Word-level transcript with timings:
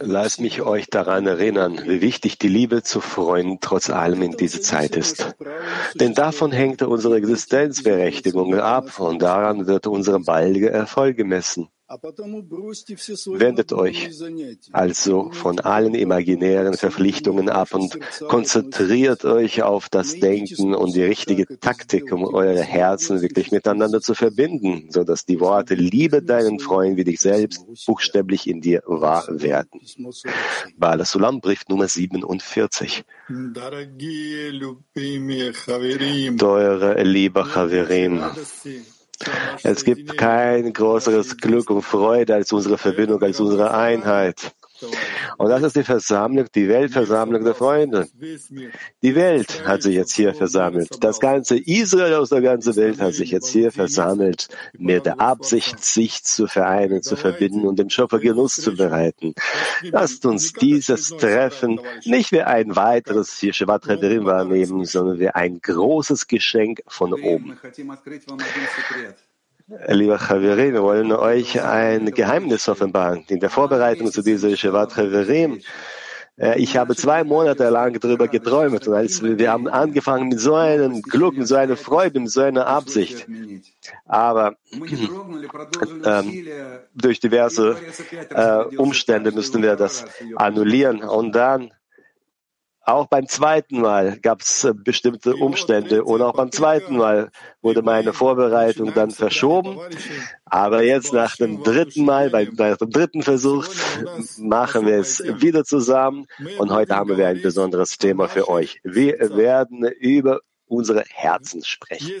Lasst 0.00 0.40
mich 0.40 0.60
euch 0.60 0.86
daran 0.90 1.26
erinnern, 1.26 1.80
wie 1.86 2.00
wichtig 2.02 2.38
die 2.38 2.48
Liebe 2.48 2.82
zu 2.82 3.00
Freunden 3.00 3.56
trotz 3.62 3.88
allem 3.88 4.20
in 4.20 4.32
dieser 4.32 4.60
Zeit 4.60 4.96
ist. 4.96 5.34
Denn 5.94 6.12
davon 6.12 6.52
hängt 6.52 6.82
unsere 6.82 7.16
Existenzberechtigung 7.16 8.54
ab 8.56 9.00
und 9.00 9.22
daran 9.22 9.66
wird 9.66 9.86
unsere 9.86 10.20
baldige 10.20 10.68
Erfolg 10.68 11.16
gemessen. 11.16 11.70
Wendet 12.18 13.72
euch 13.72 14.10
also 14.72 15.30
von 15.32 15.60
allen 15.60 15.94
imaginären 15.94 16.74
Verpflichtungen 16.74 17.48
ab 17.48 17.74
und 17.74 17.98
konzentriert 18.28 19.24
euch 19.24 19.62
auf 19.62 19.88
das 19.88 20.18
Denken 20.18 20.74
und 20.74 20.94
die 20.94 21.02
richtige 21.02 21.46
Taktik, 21.58 22.12
um 22.12 22.24
eure 22.24 22.62
Herzen 22.62 23.22
wirklich 23.22 23.52
miteinander 23.52 24.00
zu 24.00 24.14
verbinden, 24.14 24.88
so 24.90 25.04
dass 25.04 25.24
die 25.24 25.40
Worte 25.40 25.74
Liebe 25.74 26.22
deinen 26.22 26.58
Freund 26.58 26.96
wie 26.96 27.04
dich 27.04 27.20
selbst 27.20 27.66
buchstäblich 27.86 28.46
in 28.46 28.60
dir 28.60 28.82
wahr 28.86 29.26
werden. 29.28 29.80
Bala 30.76 31.04
Sulam, 31.04 31.40
Brief 31.40 31.62
Nummer 31.68 31.88
47. 31.88 33.04
Teure 36.38 37.02
liebe 37.02 37.44
Chaverim, 37.44 38.22
es 39.62 39.84
gibt 39.84 40.16
kein 40.16 40.72
größeres 40.72 41.36
Glück 41.38 41.70
und 41.70 41.82
Freude 41.82 42.34
als 42.34 42.52
unsere 42.52 42.78
Verbindung, 42.78 43.22
als 43.22 43.40
unsere 43.40 43.72
Einheit. 43.72 44.52
Und 45.38 45.48
das 45.48 45.62
ist 45.62 45.76
die 45.76 45.82
Versammlung, 45.84 46.46
die 46.54 46.68
Weltversammlung 46.68 47.44
der 47.44 47.54
Freunde. 47.54 48.06
Die 49.02 49.14
Welt 49.14 49.66
hat 49.66 49.82
sich 49.82 49.94
jetzt 49.94 50.12
hier 50.12 50.34
versammelt. 50.34 50.88
Das 51.00 51.20
ganze 51.20 51.58
Israel 51.58 52.14
aus 52.14 52.30
der 52.30 52.42
ganzen 52.42 52.76
Welt 52.76 53.00
hat 53.00 53.14
sich 53.14 53.30
jetzt 53.30 53.48
hier 53.48 53.72
versammelt, 53.72 54.48
mit 54.76 55.06
der 55.06 55.20
Absicht, 55.20 55.84
sich 55.84 56.24
zu 56.24 56.46
vereinen, 56.46 57.02
zu 57.02 57.16
verbinden 57.16 57.66
und 57.66 57.78
dem 57.78 57.90
Schöpfer 57.90 58.18
Genuss 58.18 58.56
zu 58.56 58.74
bereiten. 58.74 59.34
Lasst 59.82 60.26
uns 60.26 60.52
dieses 60.52 61.08
Treffen 61.08 61.80
nicht 62.04 62.32
wie 62.32 62.42
ein 62.42 62.76
weiteres 62.76 63.42
Yeshivat 63.42 63.88
Rederim 63.88 64.24
wahrnehmen, 64.24 64.84
sondern 64.84 65.18
wie 65.18 65.28
ein 65.28 65.60
großes 65.60 66.26
Geschenk 66.26 66.82
von 66.86 67.12
oben. 67.14 67.58
Lieber 69.88 70.16
Chavirim, 70.18 70.74
wir 70.74 70.82
wollen 70.84 71.10
euch 71.10 71.60
ein 71.60 72.12
Geheimnis 72.12 72.68
offenbaren. 72.68 73.24
In 73.28 73.40
der 73.40 73.50
Vorbereitung 73.50 74.12
zu 74.12 74.22
dieser 74.22 74.56
Shevat 74.56 74.92
Chavirim, 74.92 75.60
äh, 76.38 76.56
ich 76.60 76.76
habe 76.76 76.94
zwei 76.94 77.24
Monate 77.24 77.68
lang 77.68 77.98
darüber 77.98 78.28
geträumt 78.28 78.86
und 78.86 78.94
als 78.94 79.24
wir 79.24 79.50
haben 79.50 79.66
angefangen 79.66 80.28
mit 80.28 80.38
so 80.38 80.54
einem 80.54 81.02
Glück, 81.02 81.36
mit 81.36 81.48
so 81.48 81.56
einer 81.56 81.76
Freude, 81.76 82.20
mit 82.20 82.30
so 82.30 82.42
einer 82.42 82.68
Absicht. 82.68 83.26
Aber 84.04 84.54
ähm, 86.04 86.46
durch 86.94 87.18
diverse 87.18 87.76
äh, 88.30 88.76
Umstände 88.76 89.32
müssten 89.32 89.64
wir 89.64 89.74
das 89.74 90.04
annullieren 90.36 91.02
und 91.02 91.32
dann 91.32 91.72
auch 92.86 93.08
beim 93.08 93.26
zweiten 93.26 93.80
Mal 93.80 94.18
gab 94.20 94.42
es 94.42 94.62
äh, 94.64 94.72
bestimmte 94.72 95.34
Umstände. 95.34 96.04
Und 96.04 96.22
auch 96.22 96.34
beim 96.34 96.52
zweiten 96.52 96.96
Mal 96.96 97.30
wurde 97.60 97.82
meine 97.82 98.12
Vorbereitung 98.12 98.94
dann 98.94 99.10
verschoben. 99.10 99.78
Aber 100.44 100.82
jetzt 100.82 101.12
nach 101.12 101.36
dem 101.36 101.64
dritten 101.64 102.04
Mal, 102.04 102.30
bei, 102.30 102.44
nach 102.44 102.76
dem 102.76 102.90
dritten 102.90 103.22
Versuch, 103.22 103.66
machen 104.38 104.86
wir 104.86 104.98
es 104.98 105.20
wieder 105.20 105.64
zusammen. 105.64 106.26
und 106.58 106.70
heute 106.70 106.94
haben 106.94 107.16
wir 107.16 107.26
ein 107.26 107.42
besonderes 107.42 107.98
Thema 107.98 108.28
für 108.28 108.48
euch. 108.48 108.80
Wir 108.84 109.18
werden 109.36 109.84
über 109.98 110.40
unsere 110.66 111.02
Herzen 111.08 111.64
sprechen. 111.64 112.12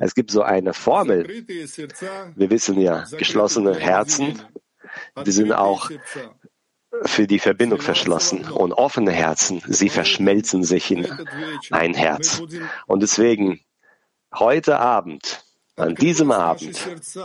Es 0.00 0.14
gibt 0.14 0.30
so 0.30 0.42
eine 0.42 0.72
Formel. 0.72 1.28
Wir 1.28 2.50
wissen 2.50 2.80
ja, 2.80 3.04
geschlossene 3.10 3.74
Herzen, 3.74 4.40
die 5.24 5.32
sind 5.32 5.52
auch 5.52 5.90
für 7.04 7.26
die 7.26 7.38
Verbindung 7.38 7.80
verschlossen 7.80 8.44
und 8.50 8.72
offene 8.72 9.12
Herzen, 9.12 9.62
sie 9.66 9.88
verschmelzen 9.88 10.64
sich 10.64 10.90
in 10.90 11.06
ein 11.70 11.94
Herz. 11.94 12.42
Und 12.86 13.02
deswegen 13.02 13.60
heute 14.34 14.78
Abend, 14.78 15.44
an 15.76 15.94
diesem 15.94 16.32
Abend, 16.32 16.78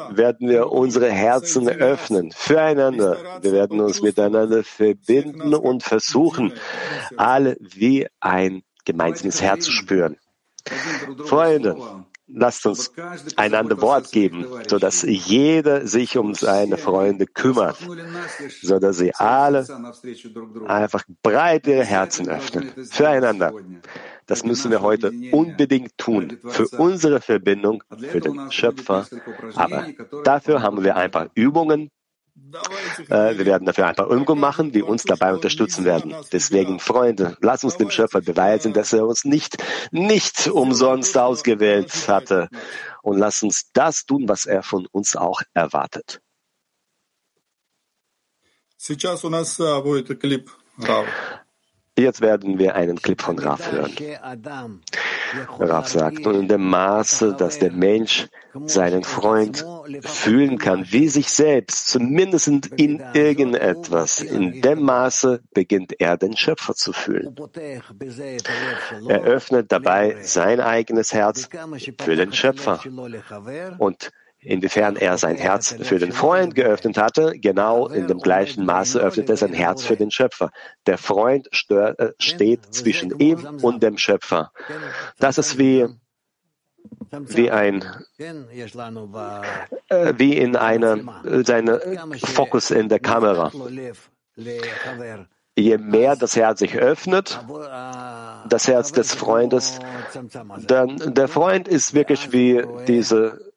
werden 0.10 0.50
wir 0.50 0.72
unsere 0.72 1.10
Herzen 1.10 1.70
öffnen 1.70 2.32
füreinander. 2.32 3.40
Wir 3.42 3.54
werden 3.54 3.80
uns 3.80 4.02
miteinander 4.02 4.64
verbinden 4.64 5.54
und 5.54 5.84
versuchen, 5.84 6.54
alle 7.16 7.56
wie 7.60 8.08
ein 8.20 8.64
gemeinsames 8.84 9.42
Herz 9.42 9.66
zu 9.66 9.72
spüren. 9.72 10.18
Freunde, 11.26 12.06
lasst 12.34 12.66
uns 12.66 12.92
einander 13.36 13.82
Wort 13.82 14.12
geben, 14.12 14.46
so 14.68 14.78
dass 14.78 15.04
jeder 15.04 15.86
sich 15.88 16.18
um 16.18 16.34
seine 16.34 16.78
Freunde 16.78 17.26
kümmert, 17.26 17.78
so 18.62 18.80
dass 18.80 18.98
sie 18.98 19.14
alle 19.16 19.66
einfach 20.68 21.04
breit 21.24 21.68
ihre 21.68 21.86
Herzen 21.86 22.28
öffnen 22.30 22.72
füreinander. 22.90 23.54
Das 24.26 24.46
müssen 24.46 24.72
wir 24.72 24.82
heute 24.82 25.12
unbedingt 25.32 25.98
tun 25.98 26.38
für 26.48 26.68
unsere 26.78 27.22
Verbindung, 27.22 27.84
für 28.00 28.22
den 28.22 28.52
Schöpfer. 28.52 29.08
Aber 29.56 29.88
dafür 30.24 30.62
haben 30.62 30.84
wir 30.84 30.96
ein 30.96 31.12
paar 31.12 31.30
Übungen, 31.36 31.90
wir 32.50 33.46
werden 33.46 33.66
dafür 33.66 33.88
ein 33.88 33.96
paar 33.96 34.10
Übungen 34.10 34.40
machen, 34.40 34.72
die 34.72 34.82
uns 34.82 35.04
dabei 35.04 35.34
unterstützen 35.34 35.86
werden. 35.86 36.16
Deswegen, 36.32 36.80
Freunde, 36.80 37.38
lass 37.42 37.64
uns 37.64 37.78
dem 37.78 37.90
Schöpfer 37.90 38.22
beweisen, 38.22 38.74
dass 38.74 38.94
er 38.94 39.06
uns 39.06 39.26
nicht, 39.26 39.58
nicht 39.92 40.48
umsonst 40.48 41.18
ausgewählt 41.18 41.92
hatte. 42.08 42.50
Und 43.02 43.18
lass 43.18 43.42
uns 43.44 43.72
das 43.74 44.06
tun, 44.06 44.28
was 44.28 44.46
er 44.46 44.64
von 44.64 44.86
uns 44.92 45.16
auch 45.16 45.42
erwartet. 45.54 46.22
Jetzt 51.98 52.22
werden 52.22 52.58
wir 52.58 52.76
einen 52.76 53.02
Clip 53.02 53.22
von 53.22 53.38
Raf 53.38 53.72
hören. 53.72 53.94
Raf 55.60 55.88
sagt, 55.88 56.26
und 56.26 56.36
in 56.36 56.48
dem 56.48 56.68
Maße, 56.70 57.36
dass 57.38 57.60
der 57.60 57.72
Mensch 57.72 58.28
seinen 58.66 59.04
Freund 59.04 59.66
fühlen 60.02 60.58
kann, 60.58 60.86
wie 60.92 61.08
sich 61.08 61.30
selbst, 61.30 61.88
zumindest 61.88 62.48
in 62.48 63.02
irgendetwas, 63.14 64.22
in 64.22 64.62
dem 64.62 64.84
Maße 64.84 65.42
beginnt 65.54 66.00
er 66.00 66.18
den 66.18 66.36
Schöpfer 66.36 66.74
zu 66.74 66.94
fühlen. 66.94 67.36
Er 69.08 69.22
öffnet 69.22 69.72
dabei 69.72 70.18
sein 70.22 70.60
eigenes 70.60 71.14
Herz 71.14 71.50
für 72.02 72.16
den 72.16 72.34
Schöpfer 72.34 72.80
und 73.78 74.12
Inwiefern 74.44 74.96
er 74.96 75.20
sein 75.20 75.36
Herz 75.36 75.76
für 75.82 76.00
den 76.00 76.12
Freund 76.12 76.56
geöffnet 76.56 76.98
hatte, 76.98 77.34
genau 77.38 77.88
in 77.88 78.08
dem 78.08 78.18
gleichen 78.18 78.66
Maße 78.66 79.00
öffnet 79.00 79.30
er 79.30 79.38
sein 79.38 79.54
Herz 79.54 79.84
für 79.84 79.96
den 79.96 80.10
Schöpfer. 80.10 80.50
Der 80.88 80.98
Freund 80.98 81.48
äh, 81.70 82.12
steht 82.18 82.74
zwischen 82.74 83.20
ihm 83.20 83.60
und 83.62 83.84
dem 83.84 84.00
Schöpfer. 84.00 84.52
Das 85.20 85.38
ist 85.38 85.60
wie, 85.60 85.86
wie 87.12 87.52
ein, 87.52 87.86
äh, 88.18 90.14
wie 90.18 90.38
in 90.38 90.56
einer, 90.56 90.98
seine 91.44 91.80
Fokus 92.24 92.72
in 92.72 92.90
der 92.90 93.00
Kamera. 93.00 93.52
Je 95.56 95.78
mehr 95.78 96.16
das 96.16 96.36
Herz 96.36 96.60
sich 96.60 96.80
öffnet, 96.80 97.40
das 98.50 98.68
Herz 98.68 98.92
des 98.92 99.14
Freundes, 99.14 99.78
dann 100.66 101.14
der 101.14 101.28
Freund 101.28 101.68
ist 101.68 101.94
wirklich 101.94 102.32
wie 102.32 102.66
diese 102.88 103.51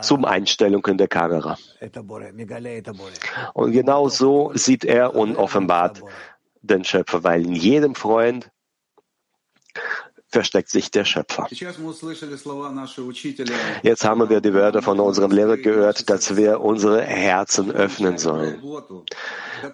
Zoom-Einstellung 0.00 0.84
in 0.86 0.98
der 0.98 1.08
Kamera. 1.08 1.58
Und 3.54 3.72
genau 3.72 4.08
so 4.08 4.52
sieht 4.54 4.84
er 4.84 5.14
und 5.14 5.36
offenbart 5.36 6.02
den 6.62 6.84
Schöpfer, 6.84 7.24
weil 7.24 7.44
in 7.44 7.54
jedem 7.54 7.94
Freund 7.94 8.50
versteckt 10.30 10.70
sich 10.70 10.90
der 10.90 11.04
Schöpfer. 11.04 11.46
Jetzt 13.82 14.04
haben 14.04 14.30
wir 14.30 14.40
die 14.40 14.54
Wörter 14.54 14.82
von 14.82 15.00
unserem 15.00 15.32
Lehrer 15.32 15.56
gehört, 15.56 16.08
dass 16.08 16.36
wir 16.36 16.60
unsere 16.60 17.02
Herzen 17.02 17.72
öffnen 17.72 18.16
sollen. 18.16 18.62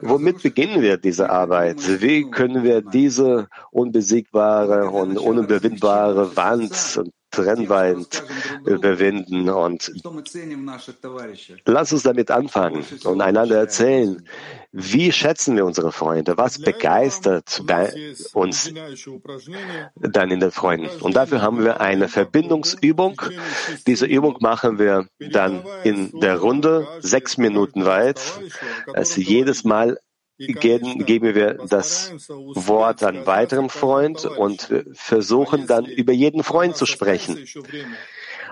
Womit 0.00 0.42
beginnen 0.42 0.80
wir 0.82 0.96
diese 0.96 1.30
Arbeit? 1.30 2.00
Wie 2.00 2.30
können 2.30 2.64
wir 2.64 2.80
diese 2.80 3.48
unbesiegbare 3.70 4.88
und 4.90 5.18
unüberwindbare 5.18 6.36
Wand 6.36 6.96
und 6.96 7.12
Trennwand 7.36 8.24
überwinden. 8.64 9.48
Und 9.48 9.92
lass 11.66 11.92
uns 11.92 12.02
damit 12.02 12.30
anfangen 12.30 12.84
und 13.04 13.20
einander 13.20 13.58
erzählen, 13.58 14.26
wie 14.72 15.12
schätzen 15.12 15.56
wir 15.56 15.64
unsere 15.64 15.92
Freunde, 15.92 16.36
was 16.36 16.58
begeistert 16.58 17.62
uns 18.34 18.72
dann 19.96 20.30
in 20.30 20.40
den 20.40 20.50
Freunden. 20.50 20.88
Und 21.00 21.16
dafür 21.16 21.42
haben 21.42 21.62
wir 21.64 21.80
eine 21.80 22.08
Verbindungsübung. 22.08 23.20
Diese 23.86 24.06
Übung 24.06 24.36
machen 24.40 24.78
wir 24.78 25.08
dann 25.18 25.64
in 25.84 26.20
der 26.20 26.38
Runde 26.38 26.86
sechs 27.00 27.38
Minuten 27.38 27.84
weit. 27.84 28.20
Also 28.92 29.20
jedes 29.20 29.64
Mal 29.64 29.98
geben, 30.38 31.04
geben 31.04 31.34
wir 31.34 31.54
das 31.68 32.12
Wort 32.28 33.02
an 33.02 33.26
weiterem 33.26 33.68
Freund 33.68 34.24
und 34.24 34.68
versuchen 34.92 35.66
dann 35.66 35.86
über 35.86 36.12
jeden 36.12 36.42
Freund 36.42 36.76
zu 36.76 36.86
sprechen. 36.86 37.44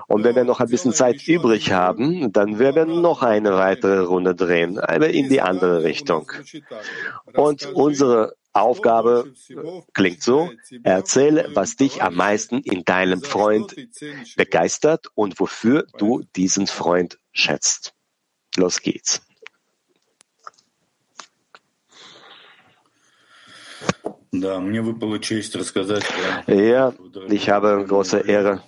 Und 0.07 0.25
wenn 0.25 0.35
wir 0.35 0.45
noch 0.45 0.61
ein 0.61 0.69
bisschen 0.69 0.93
Zeit 0.93 1.27
übrig 1.27 1.73
haben, 1.73 2.33
dann 2.33 2.59
werden 2.59 2.89
wir 2.89 3.01
noch 3.01 3.23
eine 3.23 3.55
weitere 3.55 4.01
Runde 4.01 4.35
drehen, 4.35 4.79
aber 4.79 5.09
in 5.09 5.29
die 5.29 5.41
andere 5.41 5.83
Richtung. 5.83 6.31
Und 7.33 7.67
unsere 7.73 8.37
Aufgabe 8.53 9.33
klingt 9.95 10.23
so, 10.23 10.51
erzähle, 10.85 11.51
was 11.55 11.77
dich 11.77 12.03
am 12.03 12.15
meisten 12.15 12.59
in 12.61 12.85
deinem 12.85 13.23
Freund 13.23 13.75
begeistert 14.37 15.09
und 15.15 15.41
wofür 15.41 15.87
du 15.99 16.23
diesen 16.37 16.67
Freund 16.69 17.19
schätzt. 17.33 17.95
Los 18.57 18.81
geht's. 18.81 19.23
Ja, 26.47 26.93
ich 27.29 27.51
habe 27.51 27.85
große 27.87 28.21
Ehre, 28.21 28.63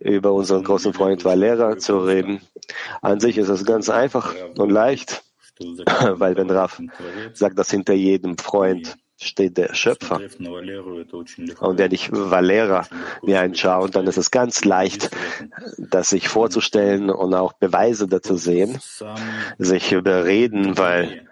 über 0.00 0.32
unseren 0.32 0.64
großen 0.64 0.92
Freund 0.92 1.24
Valera 1.24 1.78
zu 1.78 1.98
reden. 1.98 2.40
An 3.02 3.20
sich 3.20 3.38
ist 3.38 3.48
es 3.48 3.64
ganz 3.64 3.88
einfach 3.88 4.34
und 4.56 4.70
leicht, 4.70 5.22
weil 5.58 6.36
wenn 6.36 6.50
Raf 6.50 6.80
sagt, 7.32 7.58
dass 7.58 7.70
hinter 7.70 7.94
jedem 7.94 8.38
Freund 8.38 8.96
steht 9.20 9.56
der 9.56 9.74
Schöpfer. 9.74 10.20
Und 11.60 11.78
wenn 11.78 11.92
ich 11.92 12.12
Valera 12.12 12.86
mir 13.22 13.40
anschaue, 13.40 13.90
dann 13.90 14.06
ist 14.06 14.16
es 14.16 14.30
ganz 14.30 14.64
leicht, 14.64 15.10
das 15.76 16.10
sich 16.10 16.28
vorzustellen 16.28 17.10
und 17.10 17.34
auch 17.34 17.52
Beweise 17.54 18.06
dazu 18.06 18.36
sehen, 18.36 18.78
sich 19.58 19.92
überreden, 19.92 20.78
weil 20.78 21.26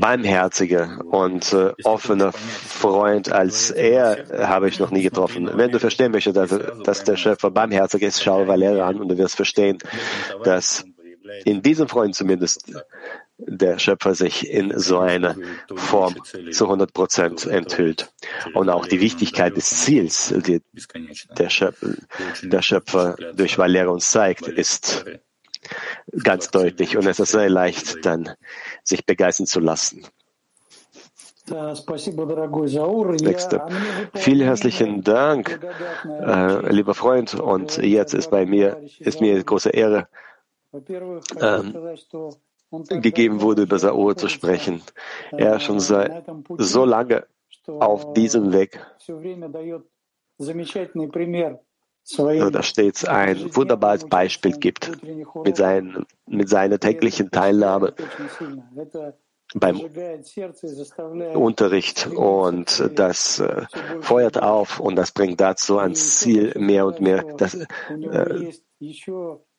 barmherziger 0.00 1.04
und 1.10 1.52
äh, 1.52 1.72
offener 1.84 2.32
Freund 2.32 3.30
als 3.30 3.70
er 3.70 4.48
habe 4.48 4.68
ich 4.68 4.78
noch 4.78 4.90
nie 4.90 5.02
getroffen. 5.02 5.50
Wenn 5.54 5.70
du 5.70 5.78
verstehen 5.78 6.12
möchtest, 6.12 6.36
dass, 6.36 6.58
dass 6.82 7.04
der 7.04 7.16
Schöpfer 7.16 7.50
barmherzig 7.50 8.02
ist, 8.02 8.22
schau 8.22 8.46
Valera 8.46 8.88
an 8.88 9.00
und 9.00 9.08
du 9.08 9.18
wirst 9.18 9.36
verstehen, 9.36 9.78
dass 10.44 10.84
in 11.44 11.62
diesem 11.62 11.88
Freund 11.88 12.14
zumindest 12.14 12.72
der 13.38 13.78
Schöpfer 13.78 14.14
sich 14.14 14.48
in 14.48 14.78
so 14.78 14.98
einer 14.98 15.36
Form 15.74 16.14
zu 16.50 16.64
100 16.64 16.92
Prozent 16.92 17.46
enthüllt. 17.46 18.12
Und 18.54 18.70
auch 18.70 18.86
die 18.86 19.00
Wichtigkeit 19.00 19.56
des 19.56 19.68
Ziels, 19.84 20.34
die 20.46 20.62
der 21.36 21.50
Schöpfer, 21.50 21.94
der 22.42 22.62
Schöpfer 22.62 23.16
durch 23.34 23.58
Valera 23.58 23.90
uns 23.90 24.10
zeigt, 24.10 24.48
ist 24.48 25.04
ganz 26.22 26.50
deutlich. 26.50 26.96
Und 26.96 27.06
es 27.06 27.20
ist 27.20 27.32
sehr 27.32 27.50
leicht, 27.50 28.04
dann 28.04 28.30
sich 28.82 29.06
begeistern 29.06 29.46
zu 29.46 29.60
lassen. 29.60 30.06
Nächste. 33.20 33.62
Vielen 34.14 34.46
herzlichen 34.46 35.04
Dank, 35.04 35.60
äh, 36.04 36.72
lieber 36.72 36.94
Freund. 36.94 37.34
Und 37.34 37.76
jetzt 37.78 38.14
ist 38.14 38.30
bei 38.30 38.46
mir, 38.46 38.82
ist 38.98 39.20
mir 39.20 39.42
große 39.42 39.70
Ehre, 39.70 40.08
ähm, 41.40 41.74
gegeben 42.88 43.40
wurde, 43.40 43.62
über 43.62 43.78
Saur 43.78 44.16
zu 44.16 44.28
sprechen. 44.28 44.82
Er 45.30 45.60
schon 45.60 45.78
sei 45.78 46.24
so 46.58 46.84
lange 46.84 47.26
auf 47.66 48.12
diesem 48.12 48.52
Weg, 48.52 48.80
dass 52.52 52.66
stets 52.66 53.04
ein 53.04 53.54
wunderbares 53.54 54.04
Beispiel 54.04 54.52
gibt 54.52 54.90
mit, 55.44 55.56
seinen, 55.56 56.06
mit 56.26 56.48
seiner 56.48 56.78
täglichen 56.78 57.30
Teilnahme 57.30 57.94
beim 59.54 59.80
Unterricht 61.34 62.08
und 62.08 62.90
das 62.94 63.38
äh, 63.38 63.66
feuert 64.00 64.42
auf 64.42 64.80
und 64.80 64.96
das 64.96 65.12
bringt 65.12 65.40
dazu 65.40 65.78
ans 65.78 66.18
Ziel 66.18 66.52
mehr 66.58 66.86
und 66.86 67.00
mehr, 67.00 67.22
dass, 67.36 67.54
äh, 67.54 67.66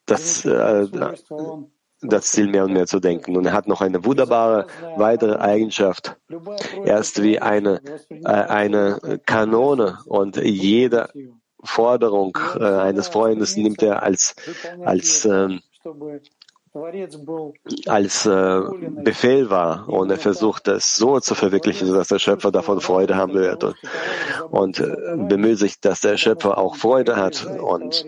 das, 0.05 0.45
äh, 0.45 0.87
das 2.01 2.31
Ziel 2.31 2.47
mehr 2.47 2.65
und 2.65 2.73
mehr 2.73 2.85
zu 2.85 2.99
denken. 2.99 3.37
Und 3.37 3.45
er 3.45 3.53
hat 3.53 3.67
noch 3.67 3.81
eine 3.81 4.03
wunderbare 4.03 4.67
weitere 4.97 5.37
Eigenschaft. 5.37 6.17
Er 6.83 6.99
ist 6.99 7.23
wie 7.23 7.39
eine, 7.39 7.81
äh, 8.09 8.27
eine 8.27 9.21
Kanone 9.25 9.99
und 10.05 10.35
jede 10.37 11.09
Forderung 11.63 12.37
äh, 12.59 12.63
eines 12.63 13.07
Freundes 13.07 13.57
nimmt 13.57 13.81
er 13.81 14.03
als, 14.03 14.35
als, 14.83 15.25
äh, 15.25 15.59
als 17.87 18.25
äh, 18.25 18.61
Befehl 19.03 19.49
wahr 19.49 19.89
und 19.89 20.11
er 20.11 20.17
versucht 20.17 20.67
es 20.67 20.95
so 20.95 21.19
zu 21.19 21.35
verwirklichen, 21.35 21.91
dass 21.93 22.09
der 22.09 22.19
Schöpfer 22.19 22.51
davon 22.51 22.81
Freude 22.81 23.15
haben 23.15 23.33
wird 23.33 23.63
und, 23.63 23.75
und 24.51 24.79
äh, 24.79 24.95
bemüht 25.27 25.57
sich, 25.57 25.79
dass 25.79 26.01
der 26.01 26.17
Schöpfer 26.17 26.57
auch 26.57 26.75
Freude 26.75 27.15
hat 27.15 27.45
und 27.45 28.05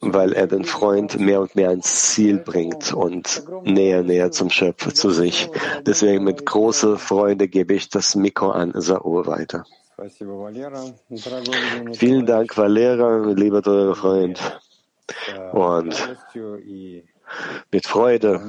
weil 0.00 0.32
er 0.32 0.46
den 0.46 0.64
Freund 0.64 1.18
mehr 1.18 1.40
und 1.40 1.54
mehr 1.54 1.70
ans 1.70 2.12
Ziel 2.12 2.38
bringt 2.38 2.92
und 2.92 3.44
näher, 3.62 4.02
näher 4.02 4.30
zum 4.30 4.50
Schöpfer 4.50 4.92
zu 4.92 5.10
sich. 5.10 5.48
Deswegen 5.86 6.24
mit 6.24 6.44
großer 6.44 6.98
Freude 6.98 7.48
gebe 7.48 7.72
ich 7.72 7.88
das 7.88 8.14
Mikro 8.14 8.50
an 8.50 8.72
Saur 8.74 9.26
weiter. 9.26 9.64
Vielen 11.94 12.26
Dank, 12.26 12.56
Valera, 12.56 13.32
lieber 13.32 13.62
teurer 13.62 13.94
Freund. 13.94 14.60
Und 15.52 16.16
mit 17.70 17.86
Freude. 17.86 18.40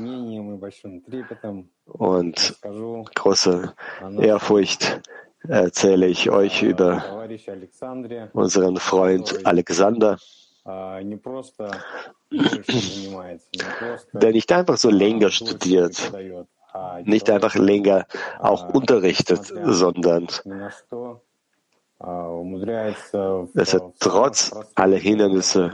und 1.85 2.59
großer 3.15 3.73
Ehrfurcht 4.19 5.01
erzähle 5.47 6.07
ich 6.07 6.29
euch 6.29 6.63
über 6.63 7.27
unseren 8.33 8.77
Freund 8.77 9.45
Alexander, 9.45 10.17
der 14.13 14.31
nicht 14.31 14.51
einfach 14.51 14.77
so 14.77 14.89
länger 14.89 15.29
studiert, 15.29 16.11
nicht 17.03 17.29
einfach 17.29 17.55
länger 17.55 18.07
auch 18.39 18.73
unterrichtet, 18.73 19.53
sondern 19.63 20.27
dass 23.53 23.73
er 23.73 23.93
trotz 23.99 24.51
aller 24.75 24.97
Hindernisse. 24.97 25.71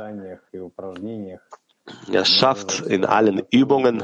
er 2.12 2.26
schafft 2.26 2.82
in 2.82 3.06
allen 3.06 3.42
Übungen. 3.52 4.04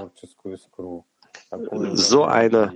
so 1.94 2.24
eine 2.24 2.74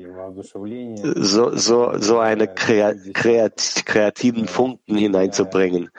so, 1.15 1.55
so, 1.55 1.97
so 1.97 2.19
eine 2.19 2.47
kreat, 2.47 2.97
kreativen 3.85 4.47
Funken 4.47 4.97
hineinzubringen. 4.97 5.89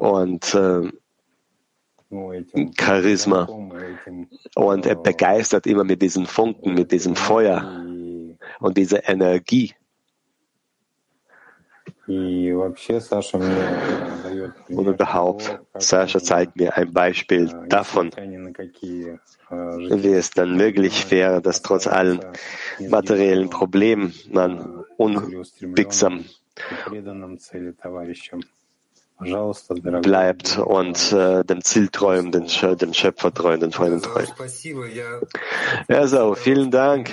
und 0.00 0.54
äh, 0.54 0.90
Charisma. 2.78 3.48
und 4.54 4.86
er 4.86 4.94
begeistert 4.96 5.66
immer 5.66 5.84
mit 5.84 6.02
diesen 6.02 6.26
Funken, 6.26 6.74
mit 6.74 6.92
diesem 6.92 7.16
Feuer. 7.16 7.84
Und 8.60 8.76
dieser 8.76 9.08
Energie. 9.08 9.74
Und 14.68 14.86
überhaupt, 14.86 15.58
Sascha 15.74 16.20
zeigt 16.20 16.56
mir 16.56 16.76
ein 16.76 16.92
Beispiel 16.92 17.52
davon, 17.68 18.12
wie 18.12 20.12
es 20.12 20.30
dann 20.30 20.56
möglich 20.56 21.10
wäre, 21.10 21.42
dass 21.42 21.62
trotz 21.62 21.88
allen 21.88 22.20
materiellen 22.88 23.50
Problemen 23.50 24.14
man 24.30 24.84
unbiegsam 24.96 26.24
bleibt 30.02 30.58
und 30.58 31.12
äh, 31.12 31.44
dem 31.44 31.64
Ziel 31.64 31.88
treu, 31.88 32.22
dem, 32.22 32.46
dem 32.46 32.94
Schöpfer 32.94 33.32
treu, 33.32 33.56
den 33.56 33.72
Freunden 33.72 34.02
treu. 34.02 34.24
Also, 35.88 36.34
vielen 36.34 36.70
Dank. 36.70 37.10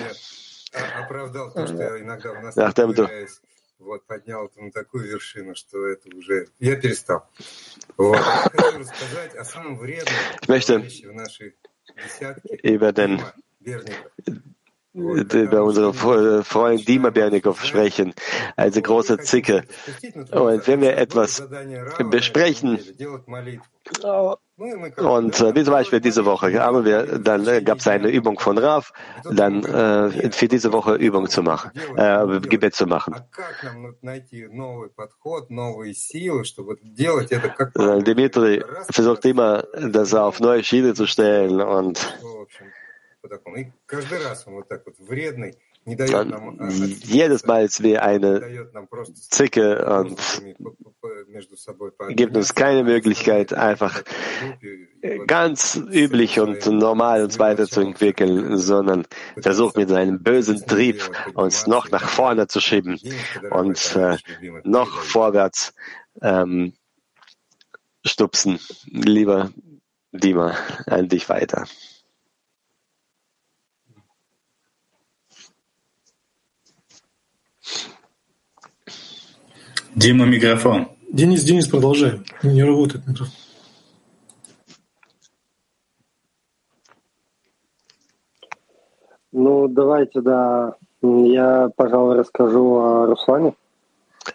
Nachdem 2.55 2.93
du 2.93 3.07
вот, 3.83 4.05
поднял 4.05 4.45
это 4.47 4.61
на 4.61 4.71
такую 4.71 5.07
вершину, 5.07 5.55
что 5.55 5.85
это 5.85 6.09
уже... 6.15 6.47
Я 6.59 6.75
перестал. 6.75 7.29
Вот. 7.97 8.17
Хочу 8.17 8.79
рассказать 8.79 9.35
о 9.35 9.43
самом 9.43 9.77
вредном 9.77 10.15
в 10.41 11.13
нашей 11.13 11.55
десятке. 11.95 12.55
Über 12.63 12.91
den 12.91 13.21
über 14.93 15.63
unseren 15.63 15.93
Freund 16.43 16.87
Dima 16.87 17.09
Bernikow 17.09 17.63
sprechen, 17.63 18.13
also 18.55 18.81
große 18.81 19.17
Zicke. 19.19 19.63
Und 20.31 20.67
wenn 20.67 20.81
wir 20.81 20.97
etwas 20.97 21.47
besprechen, 22.09 22.79
und 24.97 25.41
äh, 25.41 25.55
wie 25.55 25.63
zum 25.63 25.73
Beispiel 25.73 25.99
diese 25.99 26.25
Woche 26.25 26.53
haben 26.59 26.85
wir, 26.85 27.19
dann 27.19 27.47
äh, 27.47 27.61
gab 27.63 27.79
es 27.79 27.87
eine 27.87 28.09
Übung 28.09 28.39
von 28.39 28.57
Rav, 28.57 28.93
dann 29.29 29.63
äh, 29.63 30.31
für 30.31 30.47
diese 30.47 30.71
Woche 30.71 30.93
Übung 30.93 31.27
zu 31.27 31.41
machen, 31.41 31.71
äh, 31.97 32.39
Gebet 32.39 32.75
zu 32.75 32.85
machen. 32.85 33.15
Äh, 37.75 38.03
Dimitri 38.03 38.63
versucht 38.91 39.25
immer, 39.25 39.63
das 39.89 40.13
auf 40.13 40.39
neue 40.39 40.63
Schiene 40.63 40.93
zu 40.93 41.07
stellen 41.07 41.59
und 41.59 41.99
jedes 47.05 47.45
Mal 47.45 47.65
ist 47.65 47.83
wie 47.83 47.97
eine 47.97 48.69
Zicke 49.13 49.85
und 49.85 50.17
gibt 52.15 52.37
uns 52.37 52.55
keine 52.55 52.83
Möglichkeit, 52.83 53.53
einfach 53.53 54.03
ganz 55.27 55.75
üblich 55.75 56.39
und 56.39 56.65
normal 56.67 57.23
uns 57.23 57.37
weiterzuentwickeln, 57.37 58.57
sondern 58.57 59.05
versucht 59.41 59.75
mit 59.75 59.89
seinem 59.89 60.23
bösen 60.23 60.65
Trieb 60.65 61.01
uns 61.33 61.67
noch 61.67 61.89
nach 61.89 62.07
vorne 62.07 62.47
zu 62.47 62.61
schieben 62.61 62.97
und 63.51 63.95
äh, 63.97 64.17
noch 64.63 65.01
vorwärts 65.01 65.73
ähm, 66.21 66.73
stupsen. 68.05 68.59
Lieber 68.85 69.51
Dima, 70.13 70.55
an 70.85 71.09
dich 71.09 71.27
weiter. 71.27 71.65
Дима, 79.95 80.25
микрофон. 80.25 80.87
Денис, 81.11 81.43
Денис, 81.43 81.67
продолжай. 81.67 82.19
Не 82.41 82.63
работает 82.63 83.07
микрофон. 83.07 83.33
Ну, 89.31 89.67
давайте, 89.67 90.21
да. 90.21 90.75
Я, 91.01 91.69
пожалуй, 91.75 92.15
расскажу 92.17 92.75
о 92.75 93.05
Руслане. 93.07 93.55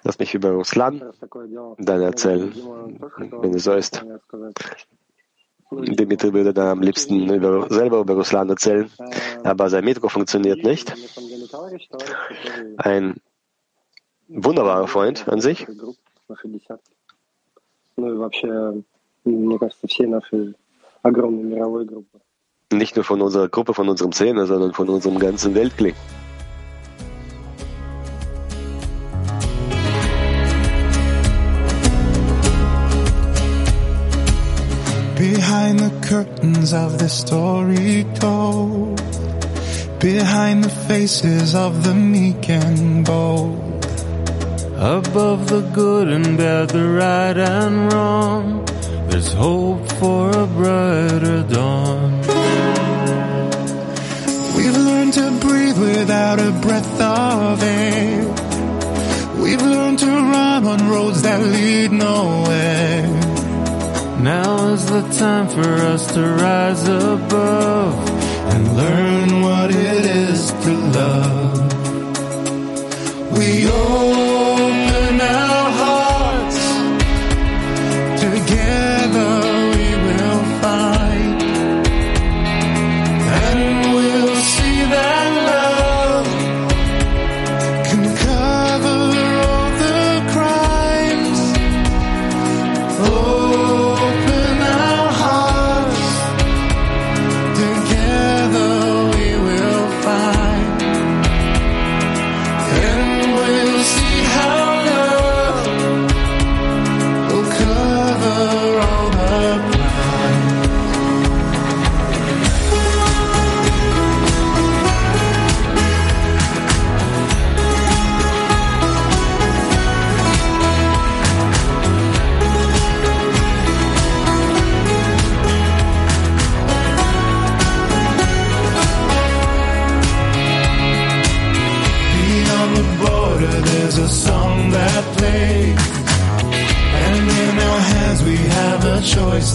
Lass 0.05 0.19
mich 0.19 0.35
über 0.35 0.51
Ruslan 0.51 1.03
dann 1.79 2.03
erzählen, 2.03 2.53
wenn 3.41 3.55
es 3.55 3.65
so 3.65 3.73
ist. 3.73 4.05
Dimitri 5.71 6.33
würde 6.33 6.53
dann 6.53 6.69
am 6.69 6.83
liebsten 6.83 7.29
über, 7.33 7.67
selber 7.71 8.01
über 8.01 8.15
Ruslan 8.15 8.51
erzählen, 8.51 8.91
aber 9.45 9.71
sein 9.71 9.85
Mikro 9.85 10.09
funktioniert 10.09 10.63
nicht. 10.63 10.95
Ein 12.77 13.17
wunderbarer 14.29 14.87
Freund 14.87 15.27
an 15.29 15.41
sich. 15.41 15.67
Nicht 22.71 22.97
nur 22.97 23.05
von 23.05 23.23
unserer 23.23 23.49
Gruppe, 23.49 23.75
von 23.75 23.89
unserem 23.89 24.13
Zehner, 24.13 24.47
sondern 24.47 24.73
von 24.73 24.89
unserem 24.89 25.19
ganzen 25.19 25.55
Weltkling. 25.55 25.95
Behind 35.17 35.81
the 35.81 35.91
curtains 36.09 36.73
of 36.73 36.99
the 37.01 37.09
story 37.09 38.07
told 38.21 39.03
Behind 39.99 40.63
the 40.63 40.71
faces 40.87 41.57
of 41.57 41.83
the 41.83 41.93
meek 41.93 42.49
and 42.49 43.05
bold 43.05 43.68
Above 44.81 45.49
the 45.49 45.61
good 45.75 46.07
and 46.07 46.39
bad, 46.39 46.71
the 46.71 46.87
right 46.87 47.37
and 47.37 47.93
wrong, 47.93 48.65
there's 49.09 49.33
hope 49.33 49.91
for 49.95 50.31
a 50.31 50.47
brighter 50.47 51.43
dawn. 51.43 52.21
We've 54.57 54.77
learned 54.77 55.15
to 55.15 55.37
breathe 55.41 55.79
without 55.81 56.39
a 56.39 56.53
breath 56.63 57.01
of 57.01 57.61
air. 57.61 58.23
We've 59.43 59.63
learned 59.63 59.99
to 59.99 60.07
run 60.07 60.65
on 60.65 60.89
roads 60.89 61.23
that 61.23 61.41
lead 61.41 61.91
nowhere. 61.91 63.03
Now 64.23 64.69
is 64.75 64.87
the 64.87 65.03
time 65.19 65.49
for 65.49 65.75
us 65.93 66.07
to 66.15 66.21
rise 66.21 66.87
above 66.87 67.95
and 68.53 68.77
learn 68.77 69.43
what 69.43 69.71
it 69.73 70.05
is 70.07 70.53
to 70.53 70.73
love. 70.73 71.67
We 73.37 73.69
all 73.69 74.28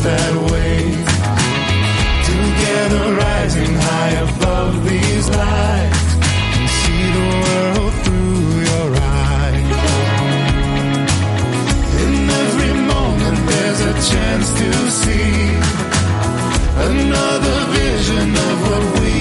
that 0.03 0.35
wave. 0.51 1.07
Together 2.31 3.03
rising 3.23 3.73
high 3.87 4.15
above 4.27 4.73
these 4.89 5.27
lights. 5.29 6.11
And 6.55 6.67
see 6.79 7.05
the 7.17 7.27
world 7.43 7.93
through 8.03 8.47
your 8.71 8.89
eyes. 9.23 9.71
In 12.03 12.13
every 12.43 12.73
moment 12.93 13.37
there's 13.49 13.81
a 13.91 13.95
chance 14.11 14.47
to 14.61 14.69
see 15.01 15.31
another 16.89 17.57
vision 17.79 18.29
of 18.49 18.55
what 18.67 18.83
we 18.99 19.12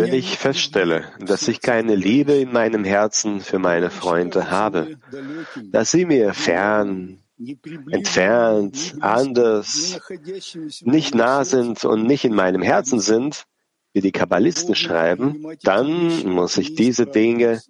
Wenn 0.00 0.14
ich 0.14 0.38
feststelle, 0.38 1.12
dass 1.20 1.48
ich 1.48 1.60
keine 1.60 1.94
Liebe 1.94 2.32
in 2.32 2.52
meinem 2.52 2.84
Herzen 2.84 3.40
für 3.40 3.58
meine 3.58 3.90
Freunde 3.90 4.50
habe, 4.50 4.96
dass 5.70 5.90
sie 5.90 6.06
mir 6.06 6.32
fern 6.32 7.18
entfernt, 7.90 8.96
anders, 9.00 10.00
nicht 10.82 11.14
nah 11.14 11.44
sind 11.44 11.84
und 11.84 12.06
nicht 12.06 12.24
in 12.24 12.34
meinem 12.34 12.62
Herzen 12.62 12.98
sind, 12.98 13.44
wie 13.92 14.00
die 14.00 14.12
Kabbalisten 14.12 14.74
schreiben, 14.74 15.46
dann 15.62 16.26
muss 16.28 16.56
ich 16.58 16.74
diese 16.74 17.06
Dinge 17.06 17.60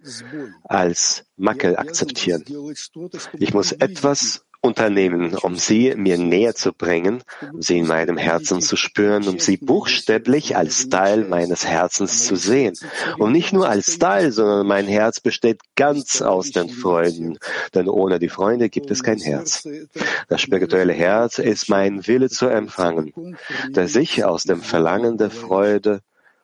als 0.65 1.25
Makel 1.37 1.77
akzeptieren. 1.77 2.45
Ich 3.39 3.55
muss 3.55 3.73
etwas 3.73 4.45
unternehmen, 4.61 5.35
um 5.37 5.57
sie 5.57 5.95
mir 5.97 6.19
näher 6.19 6.55
zu 6.55 6.73
bringen, 6.73 7.23
um 7.53 7.63
sie 7.63 7.79
in 7.79 7.87
meinem 7.87 8.17
Herzen 8.17 8.61
zu 8.61 8.77
spüren, 8.77 9.29
um 9.29 9.39
sie 9.39 9.57
buchstäblich 9.57 10.57
als 10.57 10.89
Teil 10.89 11.25
meines 11.25 11.67
Herzens 11.67 12.27
zu 12.27 12.35
sehen. 12.35 12.75
Und 13.19 13.33
nicht 13.33 13.53
nur 13.53 13.69
als 13.69 13.99
Teil, 13.99 14.33
sondern 14.33 14.67
mein 14.67 14.87
Herz 14.87 15.21
besteht 15.21 15.61
ganz 15.77 16.23
aus 16.23 16.51
den 16.51 16.69
Freunden, 16.69 17.39
denn 17.75 17.89
ohne 17.89 18.19
die 18.19 18.29
Freunde 18.29 18.69
gibt 18.69 18.91
es 18.91 19.03
kein 19.03 19.19
Herz. 19.19 19.69
Das 20.29 20.41
spirituelle 20.41 20.93
Herz 20.93 21.39
ist 21.39 21.69
mein 21.69 22.07
Wille 22.07 22.29
zu 22.29 22.49
empfangen, 22.49 23.37
der 23.69 23.87
sich 23.89 24.25
aus 24.25 24.43
dem 24.43 24.61
Verlangen 24.61 25.19
der 25.19 25.31
Freude 25.31 26.01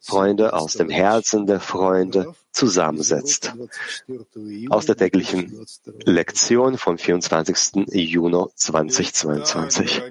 Freunde 0.07 0.53
aus 0.53 0.75
dem 0.75 0.91
Herzen 0.91 1.47
der 1.47 1.61
Freunde 1.61 2.35
zusammensetzt. 2.55 3.53
Aus 4.71 4.87
der 4.87 4.97
täglichen 4.97 5.67
Lektion 6.05 6.79
vom 6.79 6.97
24. 6.97 7.87
Juni 7.93 8.45
2022. 8.55 10.03